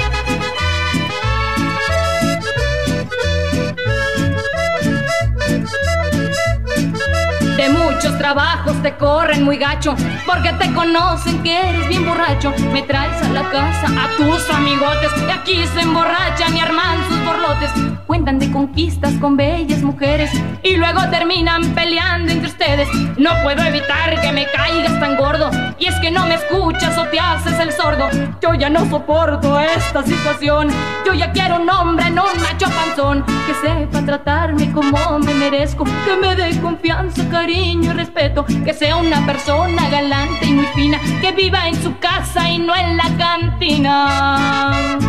Trabajos 8.19 8.83
te 8.83 8.97
corren 8.97 9.45
muy 9.45 9.59
gacho 9.59 9.95
Porque 10.27 10.53
te 10.55 10.73
conocen 10.73 11.43
que 11.43 11.59
eres 11.59 11.89
bien 11.89 12.07
borracho. 12.07 12.53
Me 12.73 12.83
traes 12.83 13.23
a 13.23 13.29
la 13.29 13.51
casa 13.51 13.87
a 13.87 14.17
tus 14.17 14.51
amigotes 14.51 15.11
Y 15.27 15.31
aquí 15.31 15.67
se 15.67 15.81
emborrachan 15.81 16.57
y 16.57 16.61
arman 16.61 16.99
sus 17.09 17.25
borlotes. 17.25 17.71
Cuentan 18.07 18.39
de 18.39 18.51
conquistas 18.51 19.14
con 19.14 19.37
bellas 19.37 19.83
mujeres 19.83 20.31
Y 20.67 20.77
luego 20.77 21.01
terminan 21.11 21.62
peleando 21.77 22.33
entre 22.33 22.49
ustedes. 22.49 22.89
No 23.17 23.31
puedo 23.45 23.62
evitar 23.62 24.21
que 24.21 24.33
me 24.33 24.47
caigas 24.51 24.99
tan 24.99 25.17
gordo. 25.17 25.49
Y 25.79 25.87
es 25.87 25.95
que 26.01 26.11
no 26.11 26.27
me 26.27 26.35
escuchas 26.35 26.99
o 26.99 27.05
te 27.05 27.21
haces 27.21 27.57
el 27.61 27.71
sordo. 27.71 28.09
Yo 28.43 28.53
ya 28.53 28.69
no 28.69 28.85
soporto 28.91 29.61
esta 29.61 30.03
situación. 30.03 30.69
Yo 31.07 31.14
ya 31.14 31.31
quiero 31.31 31.61
un 31.62 31.71
hombre, 31.71 32.11
no 32.11 32.25
un 32.25 32.43
macho 32.43 32.67
panzón. 32.69 33.25
Que 33.47 33.55
sepa 33.55 34.05
tratarme 34.05 34.73
como 34.73 35.21
me 35.21 35.35
merezco. 35.35 35.85
Que 35.85 36.17
me 36.21 36.35
dé 36.35 36.61
confianza, 36.61 37.23
cariño 37.31 37.93
y 37.93 37.95
respeto. 37.95 38.45
Que 38.45 38.75
sea 38.75 38.97
una 38.97 39.25
persona 39.25 39.89
galante 39.89 40.47
y 40.47 40.53
muy 40.53 40.67
fina. 40.75 40.99
Que 41.21 41.31
viva 41.31 41.69
en 41.69 41.81
su 41.81 41.97
casa 42.01 42.51
y 42.51 42.59
no 42.59 42.75
en 42.75 42.97
la 42.97 43.09
cantina 43.17 45.06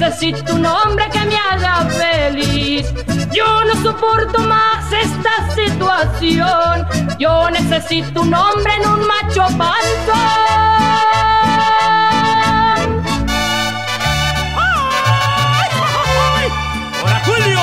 necesito 0.00 0.54
un 0.54 0.64
hombre 0.64 1.04
que 1.12 1.20
me 1.26 1.36
haga 1.36 1.84
feliz. 1.90 2.86
Yo 3.34 3.64
no 3.66 3.74
soporto 3.82 4.40
más 4.40 4.90
esta 4.92 5.54
situación. 5.54 6.86
Yo 7.18 7.50
necesito 7.50 8.22
un 8.22 8.32
hombre 8.32 8.72
en 8.76 8.88
un 8.88 9.06
macho 9.06 9.42
panzón. 9.58 10.16
Ahora 17.00 17.22
Julio, 17.26 17.60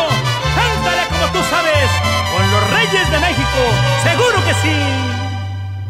cántale 0.56 1.08
como 1.10 1.26
tú 1.34 1.40
sabes, 1.50 1.90
con 2.32 2.52
los 2.52 2.70
Reyes 2.70 3.12
de 3.12 3.20
México, 3.20 3.62
seguro 4.04 4.46
que 4.46 4.54
sí. 4.62 4.78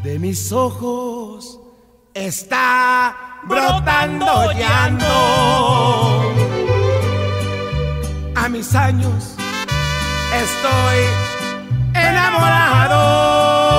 De 0.02 0.18
mis 0.18 0.52
ojos 0.54 1.60
está 2.14 3.37
brotando 3.48 4.52
llanto. 4.52 6.34
A 8.36 8.50
mis 8.50 8.76
años 8.76 9.36
estoy 10.44 10.98
enamorado. 11.94 13.77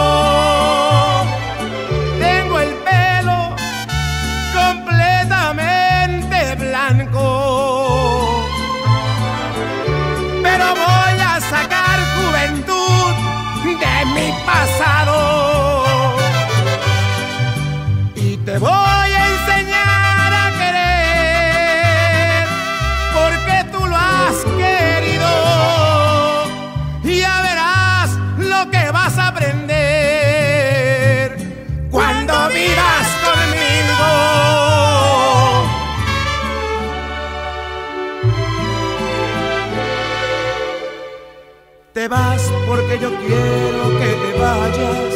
Porque 42.08 42.98
yo 42.98 43.10
quiero 43.18 43.98
que 43.98 44.06
te 44.06 44.32
vayas 44.40 45.12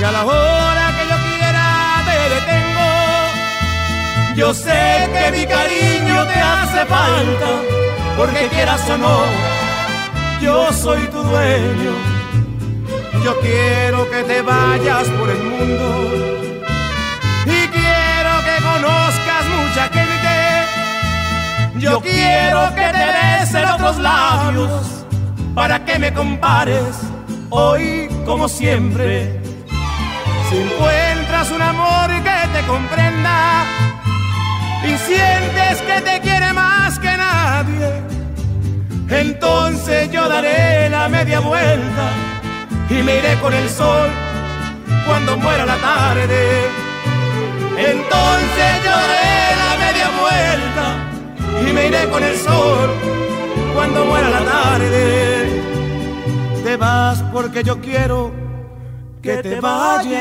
y 0.00 0.02
a 0.02 0.10
la 0.10 0.24
hora 0.24 0.92
que 0.96 1.04
yo 1.08 1.16
quiera 1.28 2.02
te 2.06 2.16
detengo. 2.34 2.90
Yo 4.34 4.52
sé 4.52 5.08
que 5.14 5.30
mi 5.30 5.46
cariño 5.46 6.26
te 6.26 6.40
hace 6.40 6.84
falta, 6.86 7.50
porque 8.16 8.48
quieras 8.48 8.90
o 8.90 8.98
no, 8.98 9.20
yo 10.40 10.72
soy 10.72 11.06
tu 11.06 11.22
dueño. 11.22 11.92
Yo 13.24 13.38
quiero 13.40 14.10
que 14.10 14.24
te 14.24 14.42
vayas 14.42 15.08
por 15.08 15.30
el 15.30 15.38
mundo 15.38 15.86
y 17.46 17.68
quiero 17.68 18.32
que 18.44 18.56
conozcas 18.62 19.46
mucha 19.56 19.88
gente. 19.88 20.34
Yo 21.78 22.00
quiero 22.00 22.74
que 22.74 22.88
te 22.92 23.06
besen 23.40 23.64
otros 23.66 23.98
labios 23.98 25.05
para 25.56 25.82
que 25.86 25.98
me 25.98 26.12
compares 26.12 26.96
hoy 27.48 28.10
como 28.26 28.46
siempre. 28.46 29.40
Si 30.50 30.56
encuentras 30.58 31.50
un 31.50 31.62
amor 31.62 32.08
que 32.10 32.38
te 32.54 32.66
comprenda 32.66 33.64
y 34.84 34.98
sientes 34.98 35.80
que 35.80 36.00
te 36.02 36.20
quiere 36.20 36.52
más 36.52 36.98
que 36.98 37.08
nadie, 37.16 37.90
entonces 39.08 40.12
yo 40.12 40.28
daré 40.28 40.90
la 40.90 41.08
media 41.08 41.40
vuelta 41.40 42.06
y 42.90 43.02
me 43.02 43.16
iré 43.16 43.34
con 43.40 43.54
el 43.54 43.68
sol 43.70 44.10
cuando 45.06 45.38
muera 45.38 45.64
la 45.64 45.76
tarde. 45.76 46.66
Entonces 47.78 48.70
yo 48.84 48.90
daré 48.90 49.56
la 49.64 49.72
media 49.86 50.08
vuelta 50.20 51.66
y 51.66 51.72
me 51.72 51.86
iré 51.86 52.10
con 52.10 52.22
el 52.22 52.36
sol 52.36 53.16
cuando 53.76 54.04
muera 54.06 54.28
la 54.30 54.40
tarde. 54.40 55.62
Te 56.64 56.76
vas 56.76 57.22
porque 57.32 57.62
yo 57.62 57.80
quiero 57.80 58.32
que 59.22 59.36
te 59.36 59.60
vayas. 59.60 60.16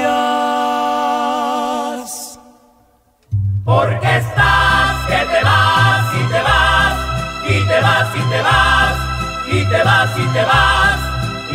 Porque 3.63 4.17
estás 4.17 5.05
que 5.07 5.21
te 5.33 5.43
vas 5.43 6.05
y 6.19 6.23
te 6.33 6.41
vas 6.47 6.95
y 7.47 7.55
te 7.69 7.77
vas 7.85 8.09
y 8.15 8.19
te 8.31 8.41
vas 8.47 8.95
y 9.57 9.59
te 9.71 9.83
vas 9.87 10.09
y 10.19 10.25
te 10.35 10.43
vas 10.51 10.99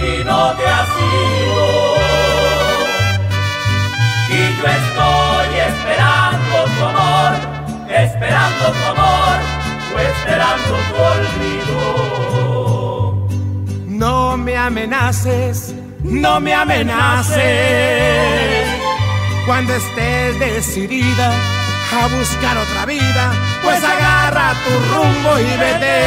y 0.09 0.24
no 0.24 0.40
te 0.57 0.66
has 0.76 0.90
ido. 1.12 1.66
Y 4.38 4.40
yo 4.57 4.64
estoy 4.80 5.51
esperando 5.70 6.57
tu 6.74 6.80
amor, 6.92 7.32
esperando 7.88 8.64
tu 8.78 8.84
amor, 8.94 9.36
esperando. 10.30 10.78
No 13.88 14.36
me 14.36 14.56
amenaces, 14.56 15.74
no 16.02 16.40
me 16.40 16.54
amenaces. 16.54 17.36
Cuando 19.46 19.74
estés 19.74 20.38
decidida 20.38 21.32
a 21.92 22.06
buscar 22.16 22.56
otra 22.56 22.86
vida, 22.86 23.32
pues 23.62 23.82
agarra 23.82 24.54
tu 24.64 24.70
rumbo 24.94 25.38
y 25.38 25.56
vete. 25.58 26.00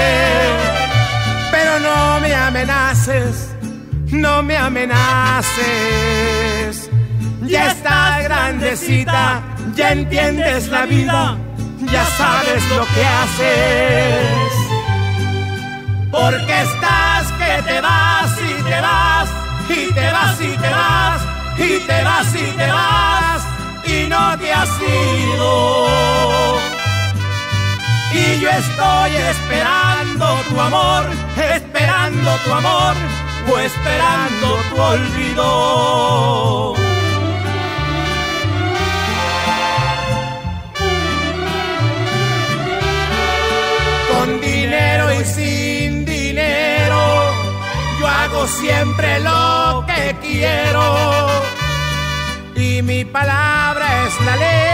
Pero 1.52 1.80
no 1.80 2.20
me 2.22 2.34
amenaces, 2.34 3.54
no 4.08 4.42
me 4.42 4.58
amenaces. 4.58 5.64
Ya 7.44 7.72
estás 7.72 8.24
grandecita, 8.24 9.44
ya 9.76 9.92
entiendes 9.92 10.70
la 10.70 10.86
vida, 10.86 11.38
ya 11.94 12.06
sabes 12.18 12.64
lo 12.70 12.86
que 12.94 13.06
haces. 13.06 14.52
Porque 16.12 16.62
estás 16.68 17.32
que 17.40 17.54
te 17.70 17.82
vas 17.82 18.32
y 18.50 18.54
te 18.70 18.82
vas, 18.82 19.30
y 19.70 19.94
te 19.94 20.12
vas 20.12 20.42
y 20.42 20.58
te 20.64 20.70
vas, 20.70 21.22
y 21.58 21.80
te 21.88 22.04
vas 22.04 22.36
y 22.36 22.46
te 22.60 22.68
vas, 22.72 23.42
y 23.86 24.08
no 24.10 24.38
te 24.40 24.54
has 24.54 24.70
ido. 24.82 25.52
Y 28.22 28.40
yo 28.42 28.50
estoy 28.50 29.12
esperando 29.34 30.26
tu 30.50 30.60
amor, 30.60 31.04
esperando 31.38 32.32
tu 32.44 32.54
amor, 32.54 32.96
o 33.52 33.60
esperando 33.60 34.48
tu 34.70 34.76
olvido. 34.82 35.44
Sin 45.22 46.06
dinero, 46.06 47.02
yo 48.00 48.08
hago 48.08 48.48
siempre 48.48 49.20
lo 49.20 49.86
que 49.88 50.16
quiero. 50.22 51.28
Y 52.56 52.82
mi 52.82 53.06
palabra 53.06 54.06
es 54.06 54.14
la 54.26 54.36
ley. 54.36 54.74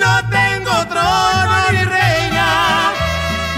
No 0.00 0.14
tengo 0.38 0.74
trono 0.92 1.56
ni 1.72 1.84
reina, 1.84 2.48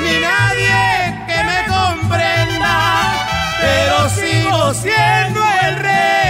ni 0.02 0.20
nadie 0.20 0.80
que 1.28 1.38
me 1.50 1.58
comprenda, 1.74 2.76
pero 3.60 4.08
sigo 4.10 4.74
siendo 4.74 5.40
el 5.66 5.76
rey. 5.76 6.27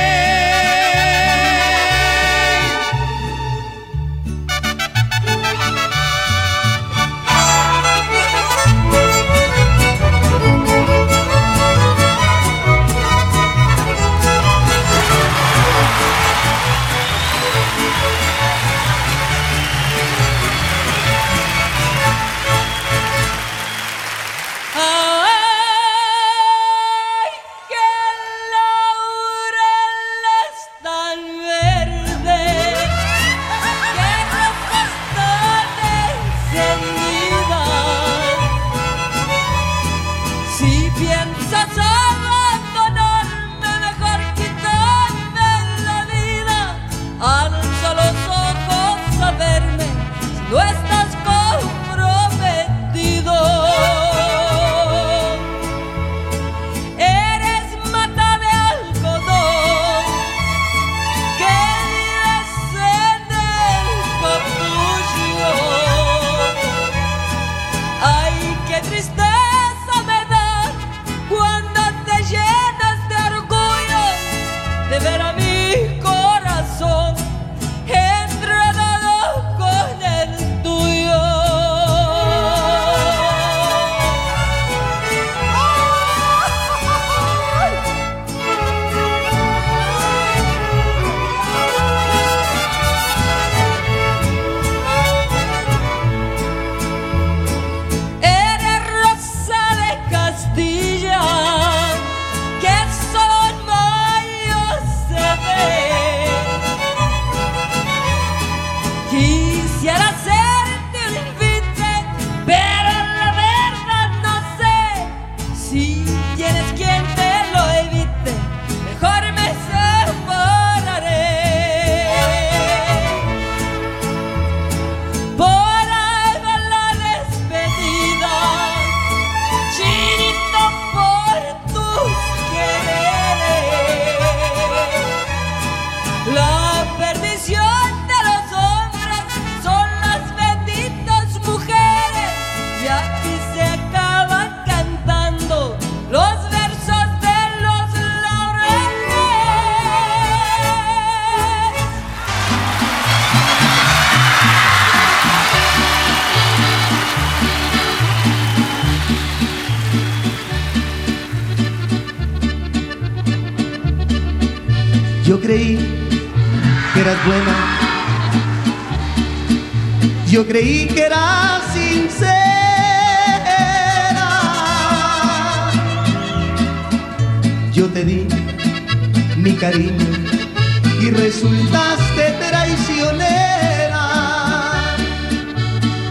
resultaste 181.28 182.24
traicionera. 182.40 184.04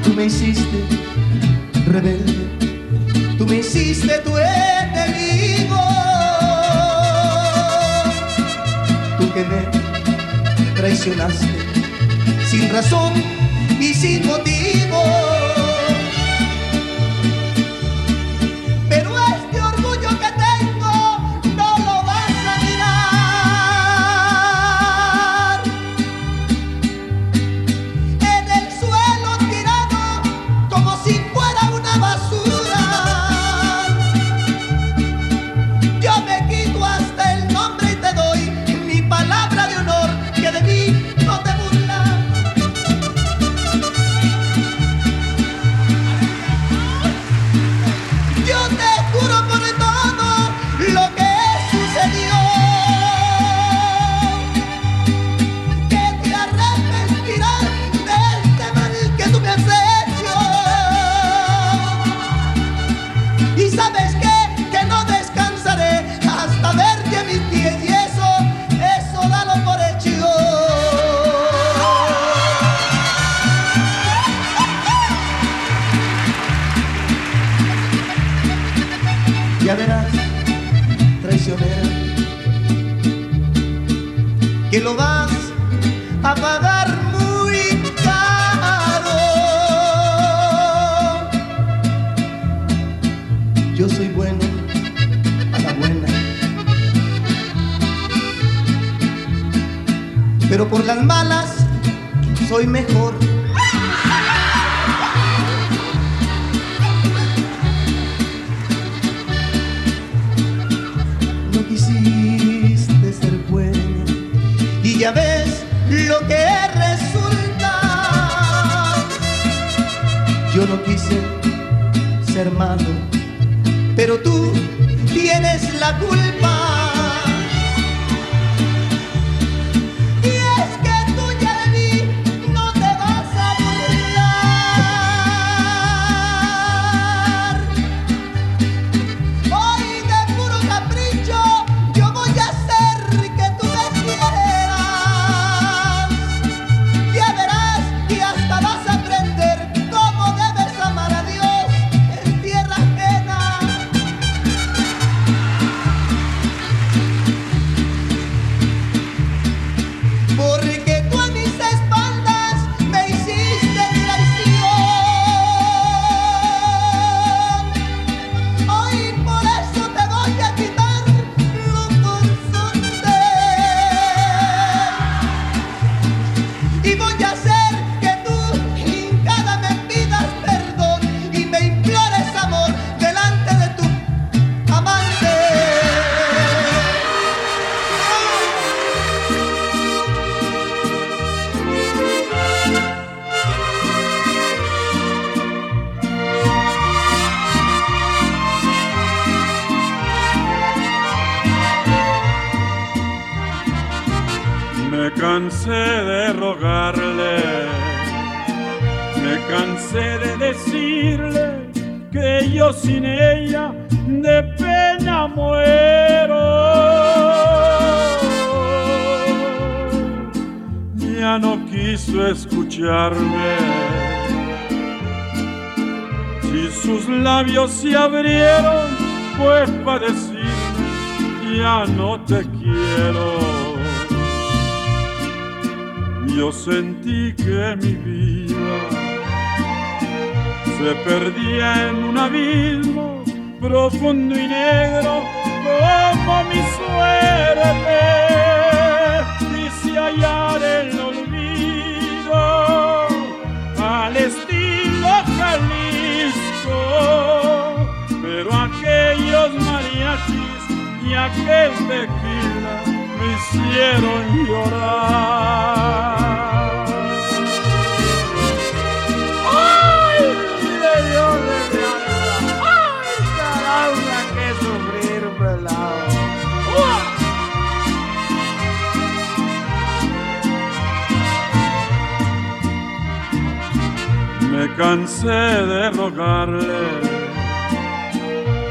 Tú 0.04 0.14
me 0.14 0.26
hiciste 0.26 0.80
rebelde, 1.88 2.36
tú 3.38 3.48
me 3.48 3.58
hiciste 3.58 4.14
tu 4.20 4.38
enemigo. 4.38 5.82
Tú 9.18 9.34
que 9.34 9.44
me 9.52 9.62
traicionaste 10.76 11.48
sin 12.52 12.70
razón 12.70 13.14
y 13.80 13.96
sin 13.96 14.24
motivo. 14.28 15.37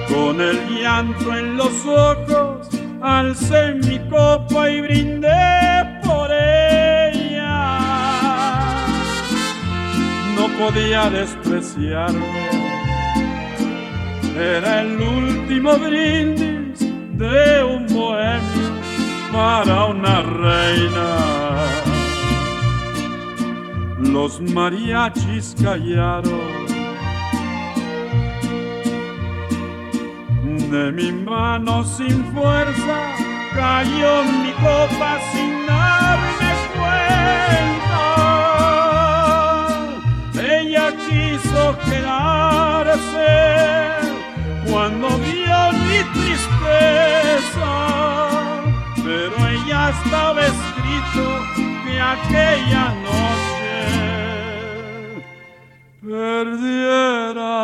Con 0.09 0.41
el 0.41 0.59
llanto 0.80 1.37
en 1.37 1.57
los 1.57 1.87
ojos, 1.87 2.68
alcé 3.01 3.74
mi 3.74 3.99
copa 4.11 4.70
y 4.70 4.80
brindé 4.80 6.01
por 6.05 6.30
ella. 6.30 7.78
No 10.37 10.49
podía 10.59 11.11
despreciarme, 11.11 12.51
era 14.39 14.82
el 14.82 15.01
último 15.01 15.76
brindis 15.76 16.80
de 17.18 17.64
un 17.64 17.87
bohemio 17.87 18.70
para 19.32 19.87
una 19.87 20.22
reina. 20.22 21.37
Los 23.99 24.41
mariachis 24.41 25.55
callaron 25.62 26.55
de 30.70 30.90
mi 30.92 31.12
mano 31.12 31.84
sin 31.84 32.24
fuerza 32.32 33.12
cayó 33.54 34.24
mi 34.24 34.52
copa 34.52 35.18
sin 35.32 35.66
darme 35.66 36.52
cuenta. 36.76 38.06
Ella 40.58 40.86
quiso 41.04 41.76
quedarse 41.84 43.32
cuando 44.68 45.08
vio 45.18 45.72
mi 45.84 46.00
tristeza, 46.14 47.72
pero 49.04 49.34
ella 49.48 49.80
estaba 49.90 50.40
escrito 50.42 51.24
que 51.84 51.94
aquella 52.00 52.86
noche 53.06 53.76
perdiera 56.02 57.56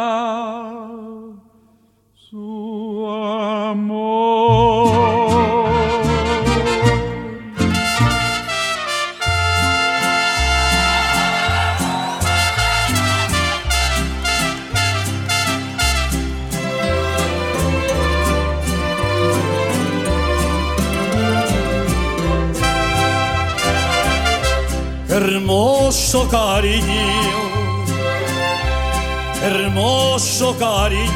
hermoso 30.22 30.56
cariño 30.56 31.10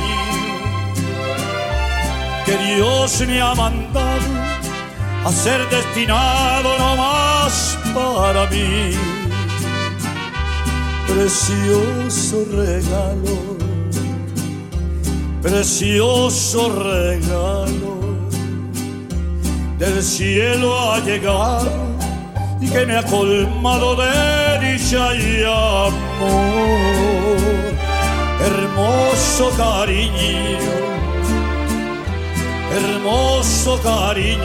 que 2.45 2.57
Dios 2.57 3.21
me 3.27 3.41
ha 3.41 3.55
mandado 3.55 4.27
a 5.25 5.31
ser 5.31 5.61
destinado 5.69 6.77
no 6.79 6.97
más 6.97 7.79
para 7.95 8.47
mí. 8.51 8.95
Precioso 11.07 12.45
regalo, 12.53 13.57
precioso 15.41 16.69
regalo, 16.69 17.97
del 19.79 20.03
cielo 20.03 20.93
ha 20.93 21.01
llegado 21.01 21.71
y 22.61 22.69
que 22.69 22.87
me 22.87 22.97
ha 22.97 23.03
colmado 23.05 23.97
de 23.97 24.73
dicha 24.73 25.15
y 25.15 25.43
amor. 25.45 26.97
Hermoso 28.41 29.51
cariño 29.57 30.87
hermoso 32.77 33.81
cariño. 33.83 34.41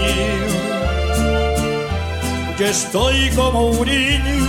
Yo 2.58 2.66
estoy 2.66 3.30
como 3.32 3.68
un 3.68 3.88
niño 3.88 4.48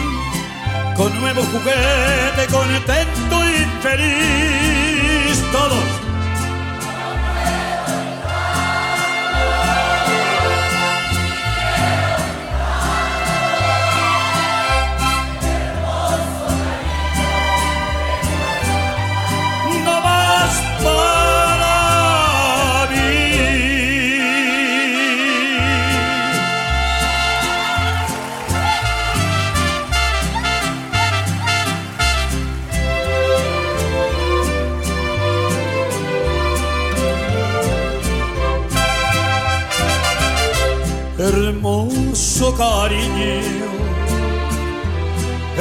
con 0.97 1.19
nuevo 1.21 1.43
juguete, 1.43 2.47
contento 2.51 3.37
y 3.49 3.83
feliz. 3.83 5.43
Todos. 5.53 5.92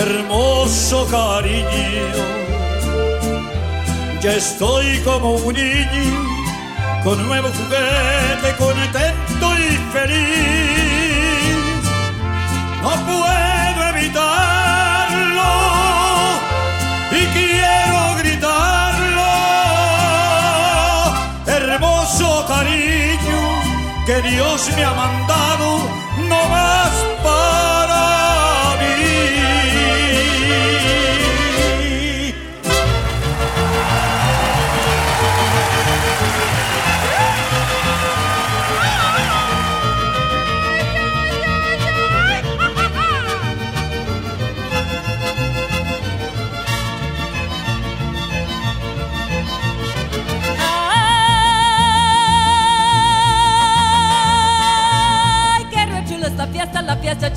Hermoso 0.02 1.06
cariño. 1.08 2.42
Ya 4.22 4.34
estoy 4.34 5.00
como 5.00 5.32
un 5.32 5.54
niño 5.54 6.32
con 7.04 7.26
nuevo 7.28 7.50
juguete, 7.50 8.56
contento 8.58 9.48
y 9.58 9.78
feliz. 9.94 10.22
No 12.84 12.92
puedo 13.10 13.82
evitarlo 13.94 15.52
y 17.12 17.22
quiero 17.36 18.16
gritarlo. 18.20 19.32
Hermoso 21.48 22.46
cariño 22.48 23.42
que 24.06 24.22
Dios 24.30 24.70
me 24.76 24.84
ha 24.84 24.94
mandado 24.94 25.68
no 26.30 26.50
más 26.50 26.71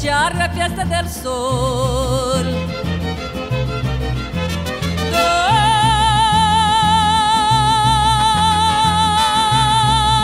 la 0.05 0.51
fiesta 0.51 0.85
del 0.85 1.09
sol. 1.09 2.45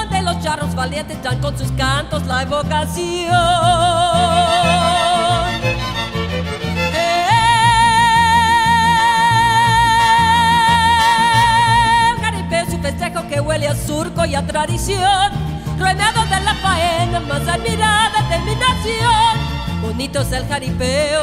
Donde 0.05 0.23
los 0.23 0.39
charros 0.43 0.75
valientes 0.75 1.23
dan 1.23 1.41
con 1.41 1.57
sus 1.57 1.73
cantos 1.73 2.27
la 2.27 2.43
evocación. 2.43 3.31
El 12.53 12.75
un 12.75 12.83
festejo 12.83 13.27
que 13.29 13.41
huele 13.41 13.69
a 13.69 13.75
surco 13.75 14.27
y 14.27 14.35
a 14.35 14.47
tradición. 14.47 15.33
Rodeado 15.79 16.23
de 16.27 16.41
la 16.41 16.55
faena 16.57 17.21
más 17.21 17.49
admirada 17.49 18.29
de 18.29 18.39
mi. 18.41 18.51
Bonito 20.01 20.23
es 20.23 20.33
el 20.33 20.49
jaripeo 20.49 21.21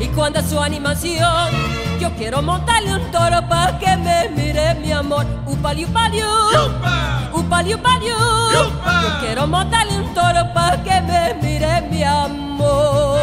y 0.00 0.08
cuando 0.08 0.42
su 0.42 0.60
animación. 0.60 1.52
Yo 2.00 2.10
quiero 2.16 2.42
montarle 2.42 2.94
un 2.96 3.12
toro 3.12 3.48
para 3.48 3.78
que 3.78 3.96
me 3.96 4.28
mire 4.30 4.74
mi 4.74 4.90
amor. 4.90 5.24
Upali, 5.46 5.84
upali, 5.84 6.20
upali, 7.32 7.74
upali. 7.74 8.06
Yo 8.08 9.20
quiero 9.20 9.46
montarle 9.46 9.98
un 10.00 10.12
toro 10.14 10.52
para 10.52 10.82
que 10.82 11.00
me 11.00 11.34
mire 11.40 11.80
mi 11.82 12.02
amor. 12.02 13.20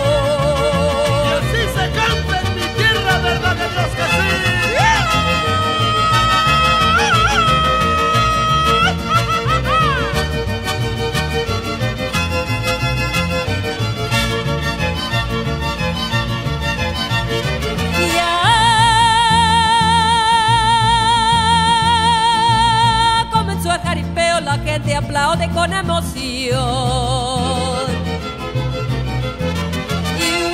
así 1.39 1.61
se 1.75 1.91
canta 1.91 2.39
en 2.39 2.55
mi 2.55 2.65
tierra, 2.77 3.17
¿verdad 3.21 3.55
de 3.57 3.67
que 3.67 4.84
con 25.55 25.73
emoción. 25.73 26.25
Y 30.19 30.53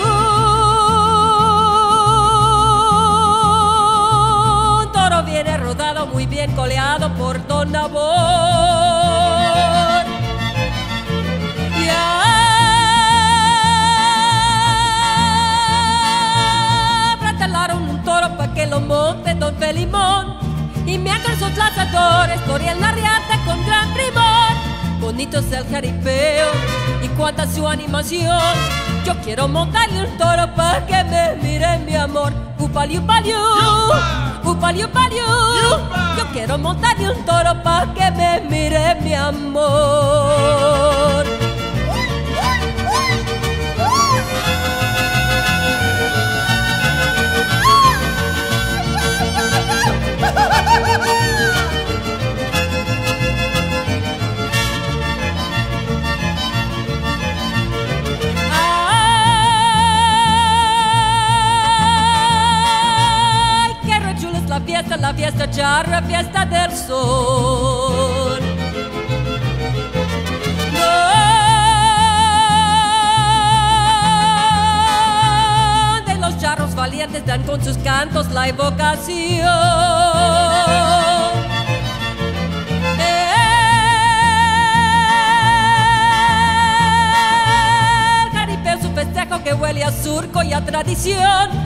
un 4.85 4.91
toro 4.93 5.23
viene 5.23 5.57
rodado, 5.57 6.05
muy 6.05 6.25
bien 6.27 6.51
coleado 6.55 7.11
por 7.15 7.45
Don 7.47 7.75
Amor. 7.75 8.01
Ya 11.83 12.27
prepararon 17.19 17.89
un 17.89 18.03
toro 18.03 18.37
para 18.37 18.53
que 18.53 18.67
lo 18.67 18.79
monte 18.79 19.33
Don 19.33 19.55
Felimón. 19.55 20.39
Y 20.85 20.97
mientras 20.99 21.39
los 21.39 21.57
lanzadores 21.57 22.39
corrían 22.41 22.79
la 22.79 22.91
riata. 22.91 23.40
Bonito 25.21 25.37
es 25.37 25.51
el 25.51 25.67
jaripeo 25.69 26.47
y 27.03 27.07
cuánta 27.09 27.45
su 27.45 27.67
animación. 27.67 28.41
Yo 29.05 29.13
quiero 29.23 29.47
montarle 29.47 30.07
un 30.07 30.17
toro 30.17 30.51
para 30.55 30.83
que 30.87 31.03
me 31.03 31.35
mire 31.43 31.77
mi 31.85 31.95
amor. 31.95 32.33
Upaliu, 32.57 33.05
paliu, 33.05 33.37
upaliu, 34.43 34.89
paliu. 34.89 35.23
Yo 36.17 36.25
quiero 36.33 36.57
montarle 36.57 37.11
un 37.11 37.23
toro 37.23 37.61
para 37.61 37.93
que 37.93 38.09
me 38.09 38.41
mire 38.49 38.95
mi 38.95 39.13
amor. 39.13 39.61
fiesta, 64.81 64.97
la 64.97 65.13
fiesta 65.13 65.49
charra, 65.49 66.01
fiesta 66.01 66.45
del 66.45 66.75
sol. 66.75 68.39
Donde 76.05 76.15
los 76.19 76.37
charros 76.39 76.73
valientes 76.75 77.25
dan 77.25 77.43
con 77.43 77.63
sus 77.63 77.77
cantos 77.77 78.31
la 78.31 78.47
evocación. 78.47 79.47
El 88.23 88.31
jaripeo 88.33 88.77
es 88.79 88.85
un 88.85 88.95
festejo 88.95 89.43
que 89.43 89.53
huele 89.53 89.83
a 89.83 89.91
surco 89.91 90.41
y 90.41 90.53
a 90.53 90.65
tradición. 90.65 91.60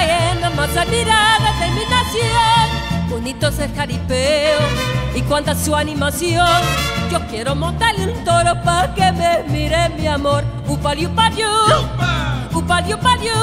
La 0.00 0.06
faena, 0.06 0.50
más 0.50 0.74
admirada 0.76 1.52
de 1.60 1.70
mi 1.72 1.82
nación. 1.84 3.10
Bonito 3.10 3.48
es 3.48 3.58
el 3.58 3.74
jaripeo 3.74 4.58
y 5.14 5.20
cuánta 5.22 5.54
su 5.54 5.76
animación. 5.76 6.62
Yo 7.10 7.20
quiero 7.28 7.54
montarle 7.54 8.12
un 8.12 8.24
toro 8.24 8.54
para 8.64 8.94
que 8.94 9.12
me 9.12 9.42
mire 9.48 9.90
mi 9.90 10.06
amor. 10.06 10.42
Upaliu, 10.66 11.10
paliu. 11.14 11.48
Upaliu, 12.54 12.98
paliu. 12.98 13.34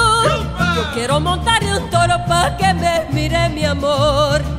Yo 0.76 0.94
quiero 0.96 1.20
montarle 1.20 1.78
un 1.78 1.90
toro 1.92 2.16
para 2.28 2.58
que 2.58 2.74
me 2.74 3.06
mire 3.12 3.50
mi 3.50 3.64
amor. 3.64 4.57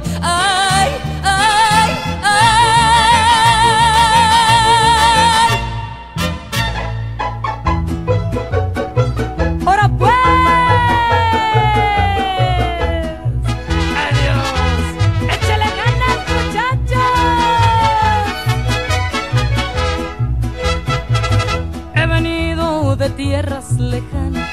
Tierras 23.41 23.71
lejanas, 23.79 24.51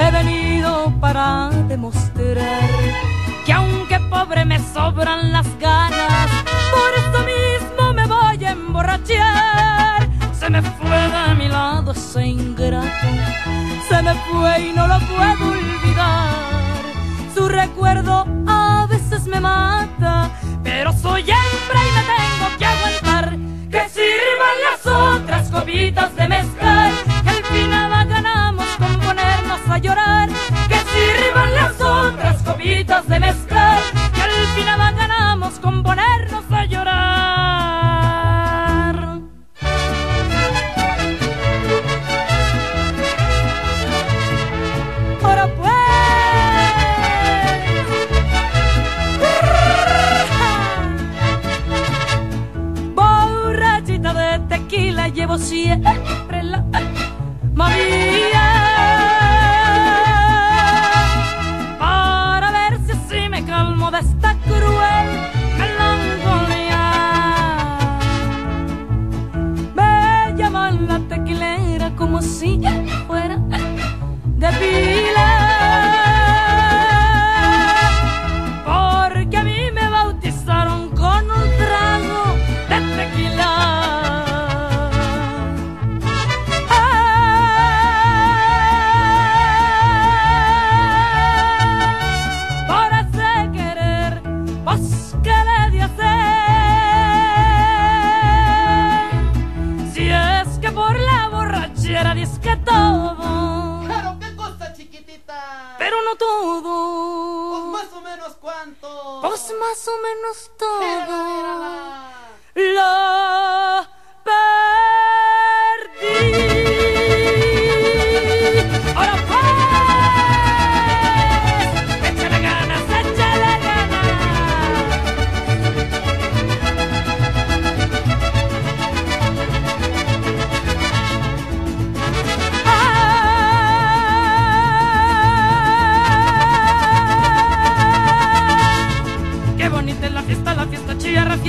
he 0.00 0.10
venido 0.10 0.92
para 1.00 1.50
demostrar 1.68 2.68
que 3.46 3.52
aunque 3.52 4.00
pobre 4.10 4.44
me 4.44 4.58
sobran 4.58 5.30
las 5.30 5.46
ganas, 5.60 6.28
por 6.74 6.90
esto 6.98 7.18
mismo 7.20 7.92
me 7.92 8.04
voy 8.06 8.44
a 8.44 8.50
emborrachar. 8.50 10.08
Se 10.32 10.50
me 10.50 10.60
fue 10.60 10.98
de 11.16 11.34
mi 11.36 11.46
lado 11.48 11.92
ese 11.92 12.26
ingrato, 12.26 13.10
se 13.88 14.02
me 14.02 14.14
fue 14.26 14.60
y 14.60 14.72
no 14.72 14.88
lo 14.88 14.98
puedo 14.98 15.52
olvidar. 15.52 16.34
Su 17.32 17.48
recuerdo 17.48 18.26
a 18.48 18.88
veces 18.90 19.24
me 19.28 19.38
mata, 19.38 20.30
pero 20.64 20.92
soy 20.92 21.20
hembra 21.20 21.80
y 21.88 21.92
me 21.96 22.02
tengo 22.12 22.58
que 22.58 22.66
aguantar. 22.66 23.38
Que 23.70 23.88
sirvan 23.88 24.56
las 24.68 24.86
otras 24.86 25.50
copitas 25.50 26.14
de 26.16 26.28
mezcal, 26.28 26.53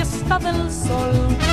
chilla, 0.06 0.28
la 0.28 0.38
fiesta 0.38 0.38
del 0.38 0.70
sol. 0.70 1.45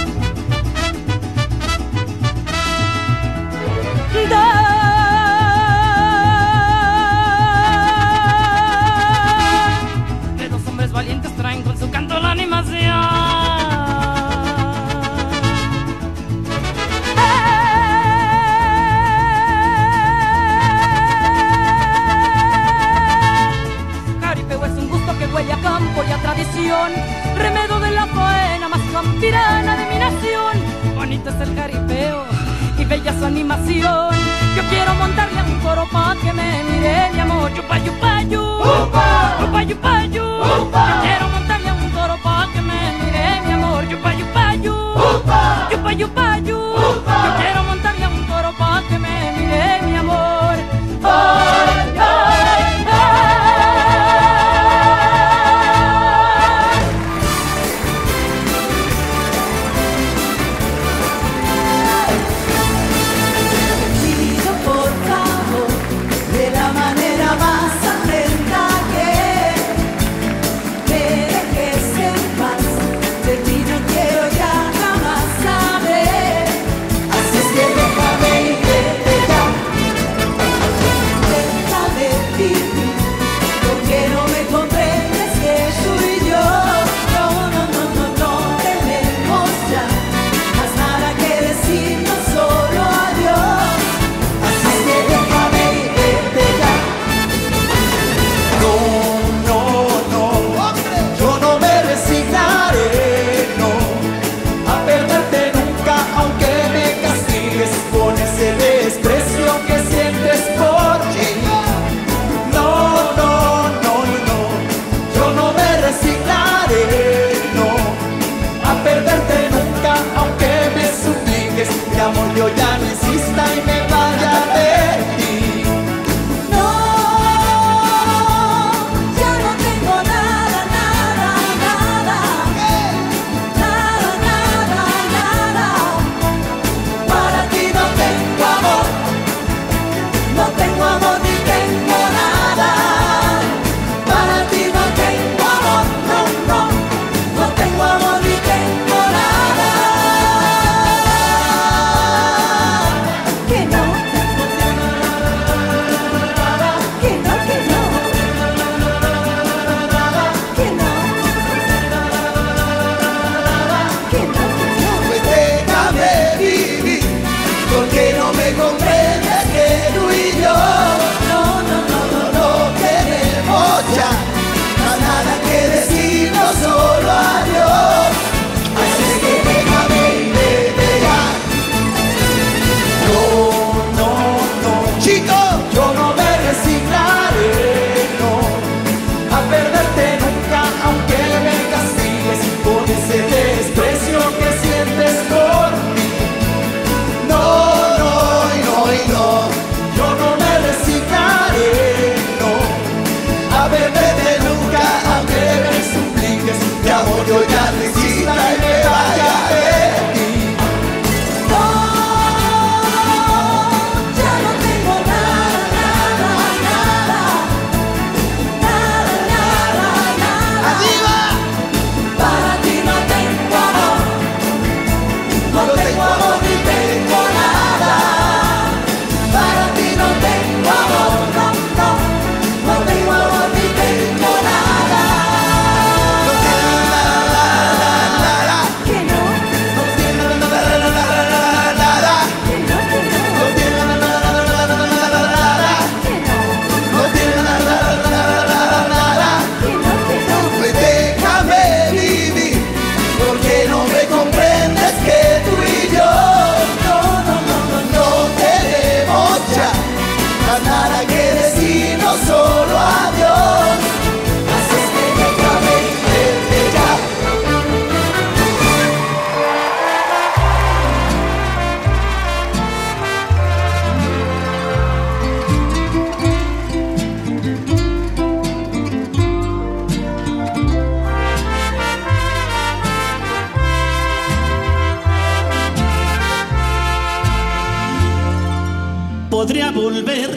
podría 289.33 289.71
volver, 289.71 290.29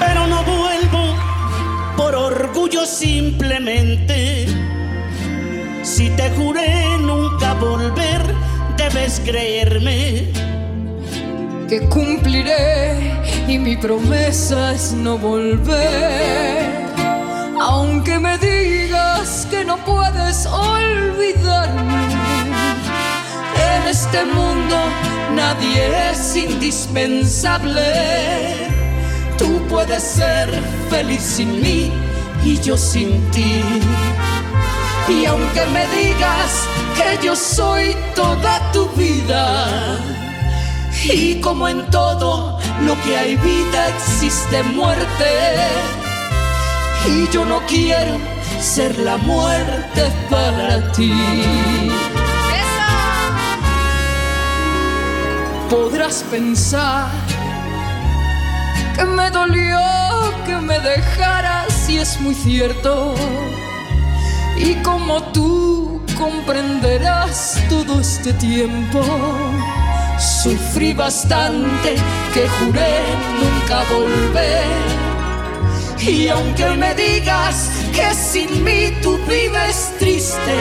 pero 0.00 0.26
no 0.28 0.42
vuelvo 0.44 1.14
por 1.94 2.14
orgullo 2.14 2.86
simplemente. 2.86 4.46
Si 5.82 6.08
te 6.16 6.30
juré 6.30 6.96
nunca 7.00 7.52
volver, 7.52 8.22
debes 8.78 9.20
creerme. 9.20 10.32
Que 11.68 11.86
cumpliré 11.90 12.96
y 13.46 13.58
mi 13.58 13.76
promesa 13.76 14.72
es 14.72 14.94
no 14.94 15.18
volver. 15.18 16.62
Aunque 17.60 18.18
me 18.18 18.38
digas 18.38 19.46
que 19.50 19.66
no 19.66 19.76
puedes 19.84 20.46
olvidarme 20.46 22.21
en 23.82 23.88
este 23.88 24.24
mundo 24.24 24.76
nadie 25.34 26.10
es 26.10 26.36
indispensable. 26.36 28.70
Tú 29.38 29.60
puedes 29.68 30.02
ser 30.02 30.48
feliz 30.90 31.22
sin 31.22 31.60
mí 31.60 31.92
y 32.44 32.58
yo 32.60 32.76
sin 32.76 33.20
ti. 33.30 33.62
Y 35.08 35.24
aunque 35.26 35.66
me 35.66 35.86
digas 35.88 36.68
que 36.96 37.18
yo 37.24 37.34
soy 37.34 37.96
toda 38.14 38.70
tu 38.72 38.88
vida, 38.90 39.98
y 41.04 41.40
como 41.40 41.68
en 41.68 41.90
todo 41.90 42.58
lo 42.86 43.02
que 43.02 43.16
hay 43.16 43.36
vida 43.36 43.88
existe 43.88 44.62
muerte, 44.62 45.56
y 47.08 47.28
yo 47.32 47.44
no 47.44 47.60
quiero 47.66 48.16
ser 48.60 48.96
la 48.98 49.16
muerte 49.16 50.12
para 50.30 50.92
ti. 50.92 51.12
Podrás 55.72 56.22
pensar 56.30 57.08
que 58.94 59.06
me 59.06 59.30
dolió 59.30 59.80
que 60.44 60.56
me 60.56 60.78
dejaras 60.78 61.88
y 61.88 61.96
es 61.96 62.20
muy 62.20 62.34
cierto. 62.34 63.14
Y 64.58 64.74
como 64.82 65.22
tú 65.32 66.02
comprenderás 66.18 67.58
todo 67.70 68.02
este 68.02 68.34
tiempo, 68.34 69.00
sufrí 70.18 70.92
bastante 70.92 71.96
que 72.34 72.46
juré 72.48 73.00
nunca 73.40 73.82
volver. 73.94 74.66
Y 76.06 76.28
aunque 76.28 76.68
me 76.76 76.94
digas 76.94 77.70
que 77.94 78.12
sin 78.14 78.62
mí 78.62 78.92
tu 79.02 79.16
vida 79.24 79.68
es 79.68 79.90
triste, 79.98 80.56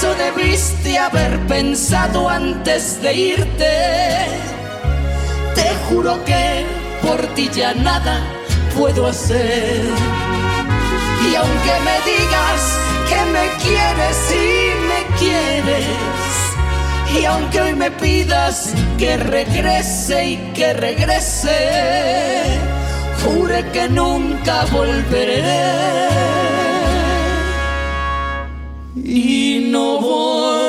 eso 0.00 0.14
debiste 0.14 0.98
haber 0.98 1.38
pensado 1.40 2.26
antes 2.26 3.02
de 3.02 3.12
irte. 3.12 3.72
Te 5.54 5.74
juro 5.86 6.24
que 6.24 6.64
por 7.02 7.20
ti 7.34 7.50
ya 7.52 7.74
nada 7.74 8.18
puedo 8.74 9.08
hacer. 9.08 9.82
Y 11.30 11.34
aunque 11.34 11.74
me 11.84 11.96
digas 12.12 12.60
que 13.10 13.20
me 13.34 13.46
quieres 13.62 14.18
y 14.32 14.72
me 14.88 15.00
quieres, 15.18 15.86
y 17.14 17.24
aunque 17.26 17.60
hoy 17.60 17.74
me 17.74 17.90
pidas 17.90 18.72
que 18.96 19.18
regrese 19.18 20.28
y 20.30 20.36
que 20.54 20.72
regrese, 20.72 22.58
jure 23.22 23.66
que 23.70 23.86
nunca 23.90 24.64
volveré. 24.72 26.39
Y 28.96 29.68
no 29.70 30.00
volveré. 30.00 30.59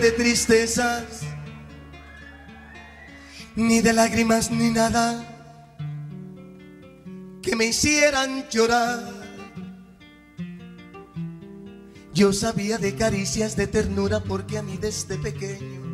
De 0.00 0.10
tristezas, 0.10 1.22
ni 3.56 3.80
de 3.80 3.92
lágrimas, 3.92 4.50
ni 4.50 4.70
nada 4.70 5.24
que 7.42 7.56
me 7.56 7.66
hicieran 7.66 8.48
llorar. 8.50 9.12
Yo 12.12 12.32
sabía 12.32 12.76
de 12.78 12.94
caricias 12.94 13.56
de 13.56 13.66
ternura 13.66 14.20
porque 14.20 14.58
a 14.58 14.62
mí 14.62 14.76
desde 14.76 15.16
pequeño 15.16 15.84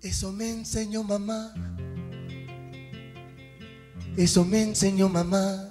eso 0.00 0.32
me 0.32 0.50
enseñó 0.50 1.02
mamá. 1.02 1.52
Eso 4.16 4.44
me 4.44 4.62
enseñó 4.62 5.08
mamá. 5.08 5.68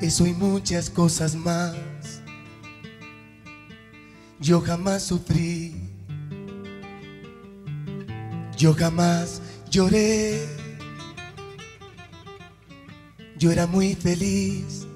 Eso 0.00 0.26
y 0.26 0.32
muchas 0.32 0.90
cosas 0.90 1.34
más. 1.34 1.74
Yo 4.46 4.60
jamás 4.60 5.02
sufrí. 5.02 5.74
Yo 8.56 8.72
jamás 8.74 9.42
lloré. 9.68 10.46
Yo 13.36 13.50
era 13.50 13.66
muy 13.66 13.96
feliz. 13.96 14.86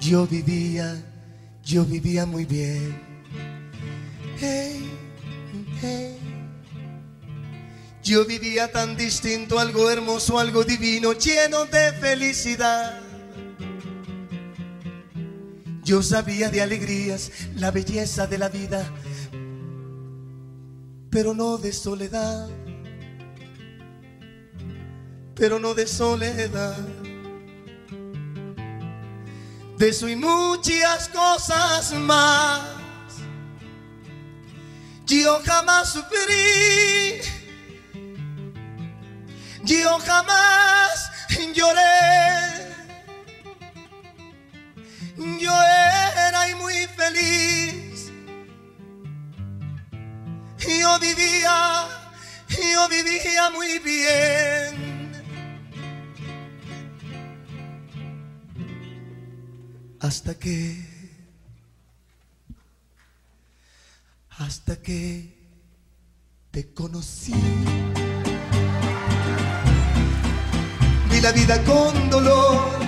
Yo 0.00 0.26
vivía, 0.26 1.00
yo 1.62 1.84
vivía 1.84 2.26
muy 2.26 2.44
bien. 2.44 3.00
Hey, 4.40 4.90
hey. 5.80 6.18
Yo 8.02 8.24
vivía 8.24 8.72
tan 8.72 8.96
distinto, 8.96 9.60
algo 9.60 9.88
hermoso, 9.88 10.40
algo 10.40 10.64
divino, 10.64 11.12
lleno 11.12 11.66
de 11.66 11.92
felicidad. 11.92 13.07
Yo 15.88 16.02
sabía 16.02 16.50
de 16.50 16.60
alegrías, 16.60 17.30
la 17.54 17.70
belleza 17.70 18.26
de 18.26 18.36
la 18.36 18.50
vida, 18.50 18.84
pero 21.10 21.32
no 21.32 21.56
de 21.56 21.72
soledad, 21.72 22.46
pero 25.34 25.58
no 25.58 25.72
de 25.72 25.86
soledad. 25.86 26.76
De 29.78 29.88
eso 29.88 30.10
y 30.10 30.14
muchas 30.14 31.08
cosas 31.08 31.94
más. 31.94 32.68
Yo 35.06 35.40
jamás 35.42 35.94
sufrí, 35.94 37.22
yo 39.64 39.98
jamás 40.00 41.10
lloré. 41.54 42.68
Yo 45.40 45.77
muy 46.54 46.86
feliz. 46.96 48.12
Yo 50.58 50.98
vivía, 50.98 51.88
yo 52.48 52.88
vivía 52.88 53.50
muy 53.50 53.78
bien. 53.78 55.12
Hasta 60.00 60.38
que, 60.38 60.76
hasta 64.30 64.76
que 64.80 65.38
te 66.50 66.72
conocí. 66.72 67.34
Vi 71.10 71.20
la 71.20 71.32
vida 71.32 71.62
con 71.64 72.10
dolor. 72.10 72.87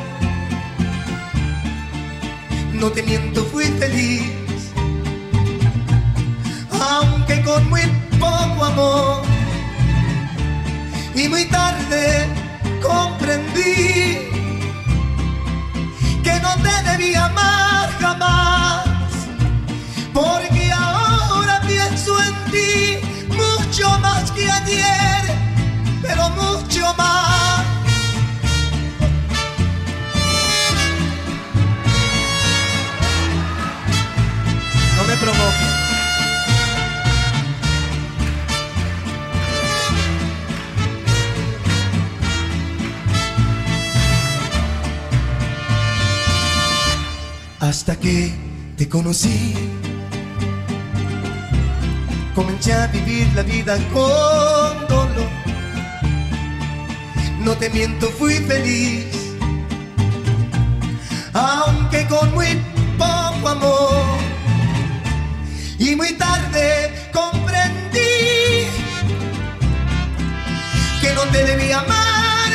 No 2.80 2.90
te 2.90 3.02
miento, 3.02 3.44
fui 3.44 3.64
feliz. 3.64 4.72
Aunque 6.80 7.42
con 7.42 7.68
muy 7.68 7.82
poco 8.18 8.64
amor. 8.64 9.22
Y 11.14 11.28
muy 11.28 11.44
tarde 11.44 12.26
comprendí 12.80 14.30
que 16.24 16.40
no 16.40 16.54
te 16.62 16.90
debía 16.90 17.26
amar 17.26 17.90
jamás. 18.00 18.86
Porque 20.14 20.72
ahora 20.72 21.60
pienso 21.66 22.12
en 22.22 22.34
ti 22.50 22.98
mucho 23.28 23.90
más 23.98 24.30
que 24.30 24.50
ayer, 24.50 25.22
pero 26.00 26.30
mucho 26.30 26.94
más. 26.96 27.59
Hasta 47.70 47.94
que 47.94 48.32
te 48.76 48.88
conocí, 48.88 49.54
comencé 52.34 52.72
a 52.72 52.88
vivir 52.88 53.28
la 53.36 53.44
vida 53.44 53.76
con 53.92 54.88
dolor. 54.88 55.30
No 57.38 57.52
te 57.56 57.70
miento, 57.70 58.08
fui 58.08 58.34
feliz, 58.34 59.06
aunque 61.32 62.08
con 62.08 62.34
muy 62.34 62.60
poco 62.98 63.48
amor. 63.48 64.18
Y 65.78 65.94
muy 65.94 66.12
tarde 66.14 67.08
comprendí 67.12 68.66
que 71.00 71.14
no 71.14 71.22
te 71.30 71.44
debía 71.44 71.78
amar, 71.78 72.50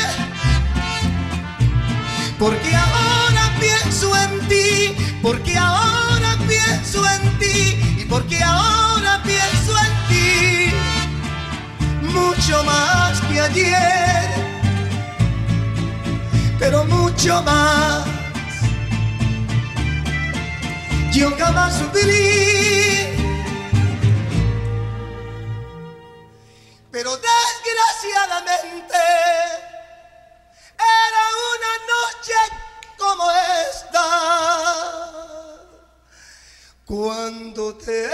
porque 2.37 2.75
ahora 2.75 3.55
pienso 3.61 4.13
en 4.17 4.47
ti, 4.49 5.04
porque 5.25 5.57
ahora 5.57 6.37
pienso 6.47 7.03
en 7.09 7.39
ti, 7.39 7.81
y 7.97 8.05
porque 8.05 8.43
ahora 8.43 9.23
pienso 9.23 9.73
en 9.75 9.93
ti, 10.07 10.71
mucho 12.13 12.63
más 12.63 13.19
que 13.21 13.41
ayer, 13.41 14.29
pero 16.59 16.85
mucho 16.85 17.41
más. 17.41 18.05
Yo 21.11 21.35
jamás 21.39 21.73
sufrí, 21.79 23.17
pero 26.91 27.17
desgraciadamente 27.17 29.01
era 30.77 31.23
una 31.49 31.73
noche 31.93 32.54
cuando 36.85 37.73
te 37.75 38.05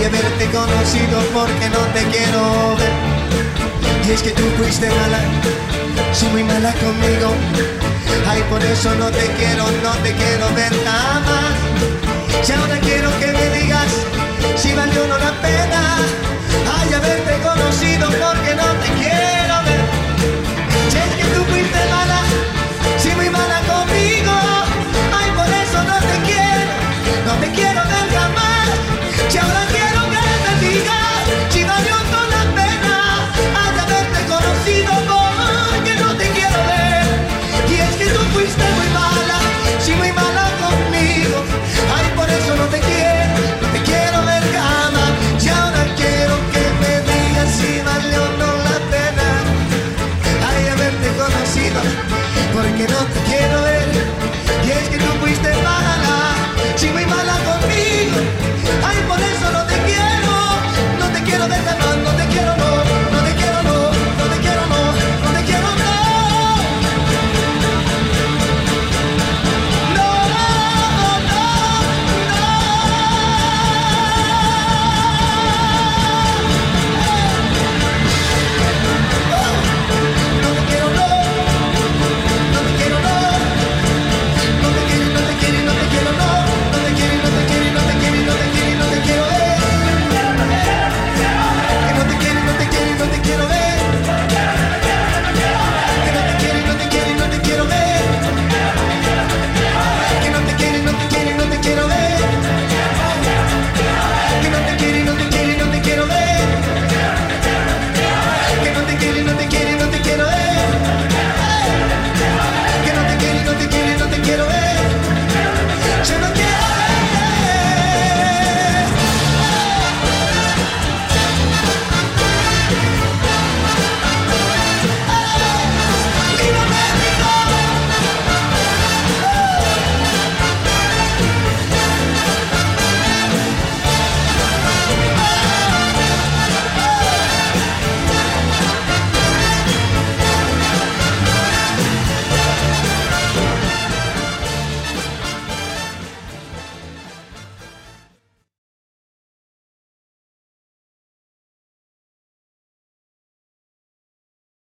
y 0.00 0.04
haberte 0.04 0.46
conocido 0.50 1.18
porque 1.34 1.68
no 1.70 1.78
te 1.92 2.02
quiero 2.04 2.76
ver. 2.76 2.92
Y 4.06 4.12
es 4.12 4.22
que 4.22 4.30
tú 4.30 4.44
fuiste 4.56 4.88
mala, 4.88 5.20
sí 6.12 6.26
muy 6.32 6.44
mala 6.44 6.72
conmigo. 6.74 7.32
Ay, 8.28 8.42
por 8.50 8.62
eso 8.62 8.94
no 8.94 9.10
te 9.10 9.26
quiero, 9.38 9.64
no 9.82 9.92
te 10.02 10.12
quiero 10.14 10.52
ver 10.54 10.72
nada 10.84 11.20
más. 11.20 12.46
Si 12.46 12.52
ahora 12.52 12.78
quiero 12.80 13.10
que 13.18 13.26
me 13.26 13.58
digas 13.58 13.90
si 14.56 14.72
valió 14.74 15.04
o 15.04 15.06
no 15.08 15.18
la 15.18 15.32
pena. 15.40 16.37